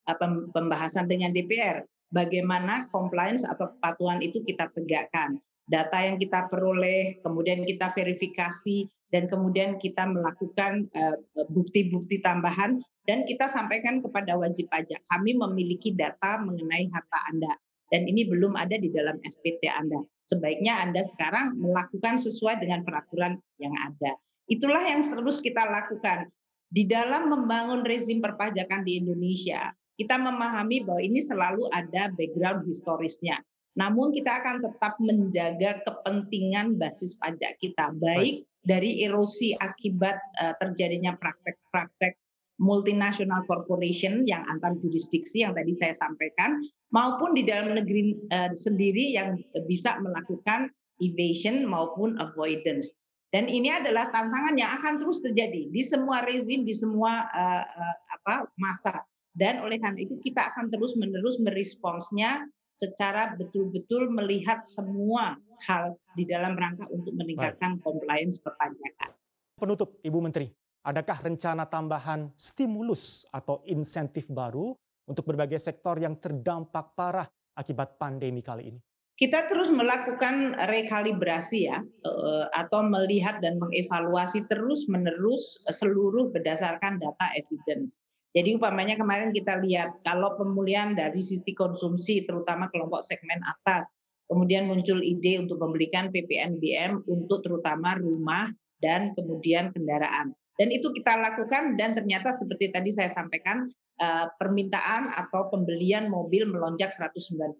pembahasan 0.51 1.07
dengan 1.07 1.31
DPR 1.31 1.83
bagaimana 2.13 2.87
compliance 2.93 3.41
atau 3.43 3.73
kepatuhan 3.73 4.21
itu 4.21 4.45
kita 4.45 4.69
tegakkan. 4.71 5.41
Data 5.65 5.97
yang 6.05 6.21
kita 6.21 6.47
peroleh, 6.47 7.17
kemudian 7.25 7.65
kita 7.65 7.89
verifikasi, 7.91 8.87
dan 9.09 9.25
kemudian 9.25 9.81
kita 9.81 10.05
melakukan 10.05 10.85
eh, 10.93 11.17
bukti-bukti 11.49 12.21
tambahan, 12.21 12.77
dan 13.09 13.25
kita 13.25 13.49
sampaikan 13.49 13.99
kepada 13.99 14.37
wajib 14.37 14.69
pajak. 14.69 15.01
Kami 15.09 15.33
memiliki 15.35 15.91
data 15.91 16.39
mengenai 16.39 16.87
harta 16.93 17.19
Anda, 17.33 17.53
dan 17.89 18.05
ini 18.05 18.27
belum 18.29 18.53
ada 18.59 18.77
di 18.77 18.93
dalam 18.93 19.17
SPT 19.23 19.65
Anda. 19.67 20.03
Sebaiknya 20.29 20.83
Anda 20.83 21.03
sekarang 21.03 21.59
melakukan 21.59 22.19
sesuai 22.19 22.63
dengan 22.63 22.83
peraturan 22.87 23.39
yang 23.59 23.75
ada. 23.75 24.15
Itulah 24.47 24.83
yang 24.83 25.03
terus 25.03 25.39
kita 25.39 25.63
lakukan. 25.63 26.27
Di 26.73 26.89
dalam 26.89 27.29
membangun 27.29 27.85
rezim 27.85 28.17
perpajakan 28.17 28.81
di 28.81 28.97
Indonesia, 28.97 29.69
kita 29.97 30.17
memahami 30.17 30.81
bahwa 30.85 31.01
ini 31.01 31.21
selalu 31.21 31.69
ada 31.69 32.09
background 32.13 32.65
historisnya. 32.65 33.41
Namun 33.73 34.13
kita 34.13 34.41
akan 34.41 34.61
tetap 34.61 35.01
menjaga 35.01 35.81
kepentingan 35.81 36.77
basis 36.77 37.17
pajak 37.17 37.57
kita, 37.57 37.89
baik 37.97 38.45
dari 38.61 39.01
erosi 39.01 39.57
akibat 39.57 40.17
uh, 40.39 40.53
terjadinya 40.61 41.17
praktek-praktek 41.17 42.15
multinational 42.61 43.41
corporation 43.49 44.23
yang 44.29 44.45
antar 44.45 44.77
jurisdiksi 44.77 45.41
yang 45.41 45.57
tadi 45.57 45.73
saya 45.73 45.97
sampaikan 45.97 46.61
maupun 46.93 47.33
di 47.33 47.43
dalam 47.43 47.73
negeri 47.73 48.13
uh, 48.29 48.53
sendiri 48.53 49.17
yang 49.17 49.41
bisa 49.65 49.97
melakukan 49.99 50.69
evasion 51.01 51.65
maupun 51.65 52.15
avoidance. 52.21 52.93
Dan 53.33 53.49
ini 53.49 53.73
adalah 53.73 54.13
tantangan 54.13 54.53
yang 54.53 54.77
akan 54.77 55.01
terus 55.01 55.25
terjadi 55.25 55.65
di 55.73 55.81
semua 55.81 56.21
rezim, 56.21 56.61
di 56.61 56.77
semua 56.77 57.25
uh, 57.33 57.65
uh, 57.65 57.95
apa 58.21 58.45
masa. 58.61 59.01
Dan 59.33 59.65
oleh 59.65 59.81
karena 59.81 60.05
itu 60.05 60.21
kita 60.21 60.53
akan 60.53 60.69
terus 60.69 60.93
menerus 60.93 61.41
meresponsnya 61.41 62.45
secara 62.77 63.33
betul-betul 63.33 64.09
melihat 64.13 64.61
semua 64.65 65.37
hal 65.65 65.97
di 66.13 66.25
dalam 66.25 66.53
rangka 66.53 66.85
untuk 66.93 67.13
meningkatkan 67.17 67.77
Baik. 67.77 67.83
compliance 67.85 68.37
perpajakan. 68.41 69.09
Penutup, 69.57 69.97
Ibu 70.05 70.19
Menteri, 70.21 70.49
adakah 70.85 71.17
rencana 71.25 71.65
tambahan 71.65 72.29
stimulus 72.37 73.25
atau 73.33 73.61
insentif 73.65 74.29
baru 74.29 74.73
untuk 75.09 75.25
berbagai 75.29 75.61
sektor 75.61 75.97
yang 75.97 76.17
terdampak 76.17 76.93
parah 76.93 77.25
akibat 77.57 77.97
pandemi 77.97 78.41
kali 78.41 78.73
ini? 78.73 78.79
kita 79.13 79.45
terus 79.45 79.69
melakukan 79.69 80.57
rekalibrasi 80.67 81.69
ya 81.69 81.79
eh, 81.79 82.45
atau 82.49 82.81
melihat 82.81 83.37
dan 83.45 83.61
mengevaluasi 83.61 84.49
terus 84.49 84.89
menerus 84.89 85.61
seluruh 85.69 86.33
berdasarkan 86.33 86.97
data 86.97 87.25
evidence. 87.37 88.01
Jadi 88.33 88.57
umpamanya 88.57 88.97
kemarin 88.97 89.29
kita 89.29 89.61
lihat 89.61 90.01
kalau 90.01 90.33
pemulihan 90.33 90.97
dari 90.97 91.21
sisi 91.21 91.53
konsumsi 91.53 92.25
terutama 92.25 92.65
kelompok 92.73 93.05
segmen 93.05 93.37
atas, 93.45 93.85
kemudian 94.25 94.65
muncul 94.65 95.05
ide 95.05 95.37
untuk 95.37 95.61
memberikan 95.61 96.09
PPNBM 96.09 97.05
untuk 97.05 97.45
terutama 97.45 97.93
rumah 97.93 98.49
dan 98.81 99.13
kemudian 99.13 99.69
kendaraan. 99.69 100.33
Dan 100.57 100.73
itu 100.73 100.89
kita 100.97 101.13
lakukan 101.13 101.77
dan 101.77 101.93
ternyata 101.93 102.33
seperti 102.33 102.73
tadi 102.73 102.89
saya 102.89 103.13
sampaikan 103.13 103.69
eh, 104.01 104.25
permintaan 104.41 105.13
atau 105.13 105.53
pembelian 105.53 106.09
mobil 106.09 106.49
melonjak 106.49 106.89
194 106.97 107.53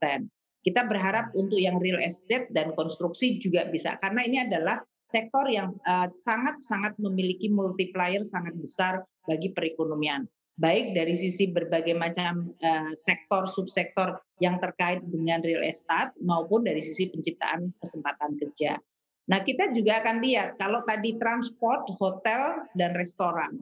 persen. 0.00 0.32
Kita 0.64 0.82
berharap 0.88 1.30
untuk 1.36 1.60
yang 1.60 1.76
real 1.76 2.00
estate 2.00 2.48
dan 2.56 2.72
konstruksi 2.72 3.36
juga 3.38 3.68
bisa 3.68 4.00
karena 4.00 4.24
ini 4.24 4.42
adalah 4.42 4.80
sektor 5.06 5.46
yang 5.46 5.78
sangat-sangat 6.26 6.98
uh, 6.98 7.02
memiliki 7.06 7.46
multiplier 7.46 8.26
sangat 8.26 8.58
besar 8.58 9.06
bagi 9.26 9.52
perekonomian. 9.52 10.24
Baik 10.56 10.96
dari 10.96 11.12
sisi 11.20 11.52
berbagai 11.52 11.92
macam 11.92 12.56
uh, 12.64 12.90
sektor 12.96 13.44
subsektor 13.44 14.16
yang 14.40 14.56
terkait 14.56 15.04
dengan 15.04 15.44
real 15.44 15.60
estate 15.60 16.16
maupun 16.24 16.64
dari 16.64 16.80
sisi 16.80 17.12
penciptaan 17.12 17.76
kesempatan 17.76 18.40
kerja. 18.40 18.80
Nah, 19.26 19.44
kita 19.44 19.74
juga 19.76 20.00
akan 20.00 20.24
lihat 20.24 20.56
kalau 20.56 20.80
tadi 20.88 21.20
transport, 21.20 21.84
hotel 22.00 22.64
dan 22.72 22.96
restoran. 22.96 23.60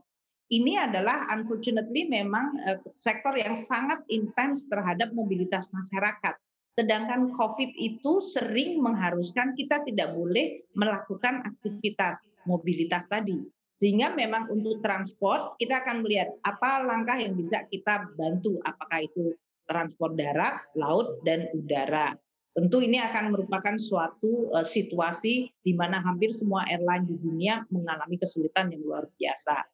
Ini 0.52 0.86
adalah 0.86 1.26
unfortunately 1.34 2.06
memang 2.06 2.62
uh, 2.62 2.78
sektor 2.94 3.34
yang 3.34 3.58
sangat 3.58 4.06
intens 4.06 4.70
terhadap 4.70 5.10
mobilitas 5.10 5.66
masyarakat 5.74 6.38
Sedangkan 6.74 7.30
COVID 7.30 7.70
itu 7.78 8.18
sering 8.34 8.82
mengharuskan 8.82 9.54
kita 9.54 9.86
tidak 9.86 10.10
boleh 10.10 10.66
melakukan 10.74 11.46
aktivitas 11.46 12.26
mobilitas 12.50 13.06
tadi. 13.06 13.38
Sehingga 13.74 14.14
memang 14.14 14.46
untuk 14.54 14.78
transport 14.80 15.58
kita 15.58 15.82
akan 15.82 16.06
melihat 16.06 16.30
apa 16.46 16.86
langkah 16.86 17.18
yang 17.18 17.34
bisa 17.34 17.66
kita 17.66 18.06
bantu, 18.14 18.62
apakah 18.62 19.02
itu 19.02 19.34
transport 19.66 20.14
darat, 20.14 20.62
laut, 20.78 21.18
dan 21.26 21.50
udara. 21.56 22.14
Tentu 22.54 22.78
ini 22.78 23.02
akan 23.02 23.34
merupakan 23.34 23.74
suatu 23.74 24.54
uh, 24.54 24.62
situasi 24.62 25.50
di 25.58 25.72
mana 25.74 25.98
hampir 25.98 26.30
semua 26.30 26.62
airline 26.70 27.02
di 27.02 27.18
dunia 27.18 27.66
mengalami 27.66 28.14
kesulitan 28.14 28.70
yang 28.70 28.86
luar 28.86 29.10
biasa. 29.18 29.66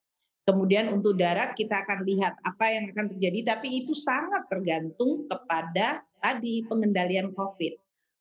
Kemudian 0.49 0.89
untuk 0.89 1.21
darat 1.21 1.53
kita 1.53 1.85
akan 1.85 2.09
lihat 2.09 2.41
apa 2.41 2.73
yang 2.73 2.89
akan 2.89 3.13
terjadi, 3.13 3.53
tapi 3.53 3.85
itu 3.85 3.93
sangat 3.93 4.49
tergantung 4.49 5.29
kepada 5.29 6.01
tadi 6.25 6.65
pengendalian 6.65 7.37
COVID. 7.37 7.77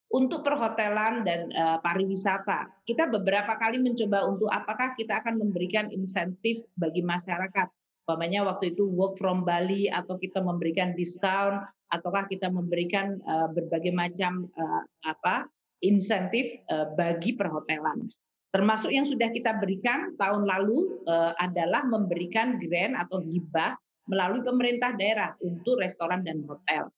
Untuk 0.10 0.41
perhotelan 0.41 1.22
dan 1.22 1.54
uh, 1.54 1.78
pariwisata, 1.86 2.82
kita 2.82 3.06
beberapa 3.13 3.54
kali 3.62 3.78
mencoba 3.78 4.26
untuk 4.26 4.50
apakah 4.50 4.98
kita 4.98 5.22
akan 5.22 5.38
memberikan 5.38 5.86
insentif 5.93 6.65
bagi 6.82 7.06
masyarakat. 7.06 7.69
Umpamanya 8.10 8.41
waktu 8.41 8.74
itu 8.74 8.89
work 8.89 9.22
from 9.22 9.45
Bali 9.45 9.86
atau 9.86 10.17
kita 10.17 10.41
memberikan 10.41 10.98
diskon 10.98 11.62
ataukah 11.93 12.26
kita 12.26 12.50
memberikan 12.50 13.22
uh, 13.22 13.54
berbagai 13.54 13.93
macam 13.93 14.50
uh, 14.58 14.82
apa 15.06 15.45
insentif 15.86 16.58
uh, 16.74 16.89
bagi 16.98 17.38
perhotelan. 17.38 18.10
Termasuk 18.50 18.89
yang 18.89 19.06
sudah 19.06 19.30
kita 19.30 19.62
berikan 19.62 20.17
tahun 20.17 20.50
lalu 20.50 21.06
uh, 21.06 21.38
adalah 21.38 21.86
memberikan 21.86 22.58
grant 22.58 22.98
atau 22.98 23.22
hibah 23.22 23.78
melalui 24.10 24.41
pemerintah 24.41 24.98
daerah 24.98 25.38
untuk 25.45 25.78
restoran 25.78 26.26
dan 26.26 26.41
hotel. 26.50 26.89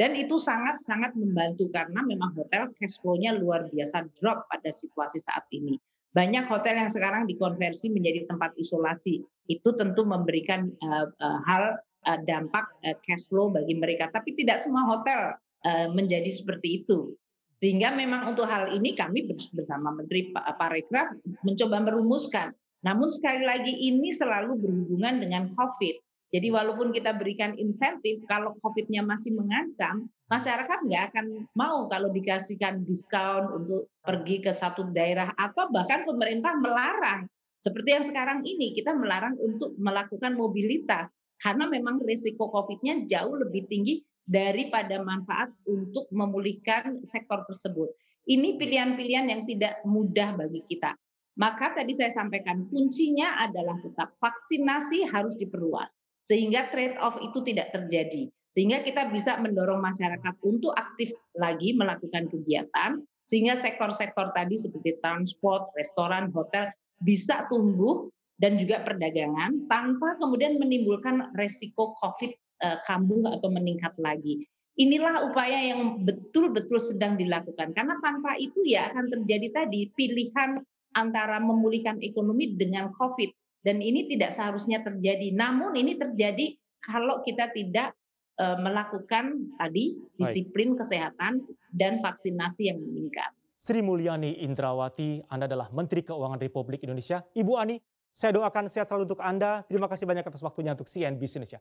Dan 0.00 0.16
itu 0.16 0.40
sangat-sangat 0.40 1.12
membantu 1.12 1.68
karena 1.68 2.00
memang 2.00 2.32
hotel 2.32 2.72
cash 2.80 2.96
flow-nya 3.04 3.36
luar 3.36 3.68
biasa 3.68 4.08
drop 4.16 4.48
pada 4.48 4.72
situasi 4.72 5.20
saat 5.20 5.44
ini. 5.52 5.76
Banyak 6.16 6.48
hotel 6.48 6.80
yang 6.80 6.88
sekarang 6.88 7.28
dikonversi 7.28 7.92
menjadi 7.92 8.24
tempat 8.24 8.56
isolasi. 8.56 9.20
Itu 9.44 9.76
tentu 9.76 10.08
memberikan 10.08 10.72
uh, 10.80 11.04
uh, 11.20 11.38
hal 11.44 11.84
uh, 12.08 12.18
dampak 12.24 12.64
uh, 12.88 12.96
cash 13.04 13.28
flow 13.28 13.52
bagi 13.52 13.76
mereka. 13.76 14.08
Tapi 14.08 14.32
tidak 14.40 14.64
semua 14.64 14.88
hotel 14.88 15.36
uh, 15.68 15.92
menjadi 15.92 16.32
seperti 16.32 16.80
itu. 16.80 17.12
Sehingga 17.60 17.92
memang 17.92 18.32
untuk 18.32 18.48
hal 18.48 18.72
ini 18.72 18.96
kami 18.96 19.28
bersama 19.52 19.92
Menteri 19.92 20.32
Parekraf 20.32 21.12
mencoba 21.44 21.76
merumuskan. 21.76 22.56
Namun 22.80 23.12
sekali 23.12 23.44
lagi 23.44 23.68
ini 23.68 24.16
selalu 24.16 24.56
berhubungan 24.56 25.20
dengan 25.20 25.52
COVID. 25.52 26.09
Jadi 26.30 26.46
walaupun 26.54 26.94
kita 26.94 27.10
berikan 27.18 27.58
insentif, 27.58 28.22
kalau 28.30 28.54
COVID-nya 28.62 29.02
masih 29.02 29.34
mengancam, 29.34 30.06
masyarakat 30.30 30.78
nggak 30.86 31.04
akan 31.10 31.26
mau 31.58 31.90
kalau 31.90 32.06
dikasihkan 32.14 32.86
diskon 32.86 33.50
untuk 33.50 33.90
pergi 33.98 34.38
ke 34.38 34.54
satu 34.54 34.86
daerah 34.94 35.34
atau 35.34 35.66
bahkan 35.74 36.06
pemerintah 36.06 36.54
melarang. 36.54 37.26
Seperti 37.66 37.90
yang 37.98 38.06
sekarang 38.06 38.46
ini 38.46 38.78
kita 38.78 38.94
melarang 38.94 39.34
untuk 39.42 39.74
melakukan 39.74 40.38
mobilitas 40.38 41.10
karena 41.42 41.66
memang 41.66 41.98
risiko 42.06 42.46
COVID-nya 42.46 43.10
jauh 43.10 43.34
lebih 43.34 43.66
tinggi 43.66 44.06
daripada 44.22 45.02
manfaat 45.02 45.50
untuk 45.66 46.06
memulihkan 46.14 47.02
sektor 47.10 47.42
tersebut. 47.50 47.90
Ini 48.30 48.54
pilihan-pilihan 48.54 49.26
yang 49.26 49.42
tidak 49.50 49.82
mudah 49.82 50.38
bagi 50.38 50.62
kita. 50.70 50.94
Maka 51.34 51.74
tadi 51.74 51.98
saya 51.98 52.14
sampaikan 52.14 52.70
kuncinya 52.70 53.42
adalah 53.42 53.74
tetap 53.82 54.14
vaksinasi 54.22 55.10
harus 55.10 55.34
diperluas 55.34 55.90
sehingga 56.30 56.70
trade 56.70 56.94
off 57.02 57.18
itu 57.18 57.42
tidak 57.42 57.74
terjadi. 57.74 58.30
Sehingga 58.54 58.86
kita 58.86 59.10
bisa 59.10 59.34
mendorong 59.42 59.82
masyarakat 59.82 60.34
untuk 60.46 60.70
aktif 60.78 61.10
lagi 61.34 61.74
melakukan 61.74 62.30
kegiatan 62.30 63.02
sehingga 63.26 63.58
sektor-sektor 63.58 64.30
tadi 64.34 64.58
seperti 64.58 64.98
transport, 65.02 65.70
restoran, 65.74 66.30
hotel 66.34 66.70
bisa 67.02 67.46
tumbuh 67.50 68.10
dan 68.42 68.58
juga 68.58 68.82
perdagangan 68.82 69.70
tanpa 69.70 70.18
kemudian 70.18 70.58
menimbulkan 70.58 71.30
resiko 71.38 71.94
COVID 71.98 72.30
uh, 72.66 72.78
kambuh 72.86 73.38
atau 73.38 73.50
meningkat 73.50 73.94
lagi. 73.98 74.46
Inilah 74.78 75.30
upaya 75.30 75.70
yang 75.70 76.02
betul-betul 76.02 76.78
sedang 76.82 77.14
dilakukan 77.18 77.70
karena 77.74 77.98
tanpa 78.02 78.34
itu 78.38 78.66
ya 78.66 78.90
akan 78.90 79.14
terjadi 79.14 79.62
tadi 79.62 79.94
pilihan 79.94 80.62
antara 80.98 81.38
memulihkan 81.38 82.02
ekonomi 82.02 82.58
dengan 82.58 82.90
COVID 82.98 83.30
dan 83.60 83.80
ini 83.84 84.08
tidak 84.08 84.32
seharusnya 84.36 84.80
terjadi. 84.80 85.32
Namun 85.36 85.76
ini 85.76 85.96
terjadi 85.96 86.56
kalau 86.80 87.20
kita 87.20 87.52
tidak 87.52 87.92
uh, 88.40 88.56
melakukan 88.56 89.52
tadi 89.60 90.00
disiplin 90.16 90.74
Baik. 90.74 90.78
kesehatan 90.86 91.44
dan 91.72 92.00
vaksinasi 92.00 92.72
yang 92.72 92.80
meningkat. 92.80 93.30
Sri 93.60 93.84
Mulyani 93.84 94.40
Indrawati, 94.40 95.20
Anda 95.28 95.44
adalah 95.44 95.68
Menteri 95.68 96.00
Keuangan 96.00 96.40
Republik 96.40 96.80
Indonesia. 96.80 97.20
Ibu 97.36 97.52
Ani, 97.60 97.76
saya 98.08 98.32
doakan 98.32 98.72
sehat 98.72 98.88
selalu 98.88 99.12
untuk 99.12 99.20
Anda. 99.20 99.60
Terima 99.68 99.84
kasih 99.84 100.08
banyak 100.08 100.24
atas 100.24 100.40
waktunya 100.40 100.72
untuk 100.72 100.88
CNBC 100.88 101.36
Indonesia. 101.36 101.60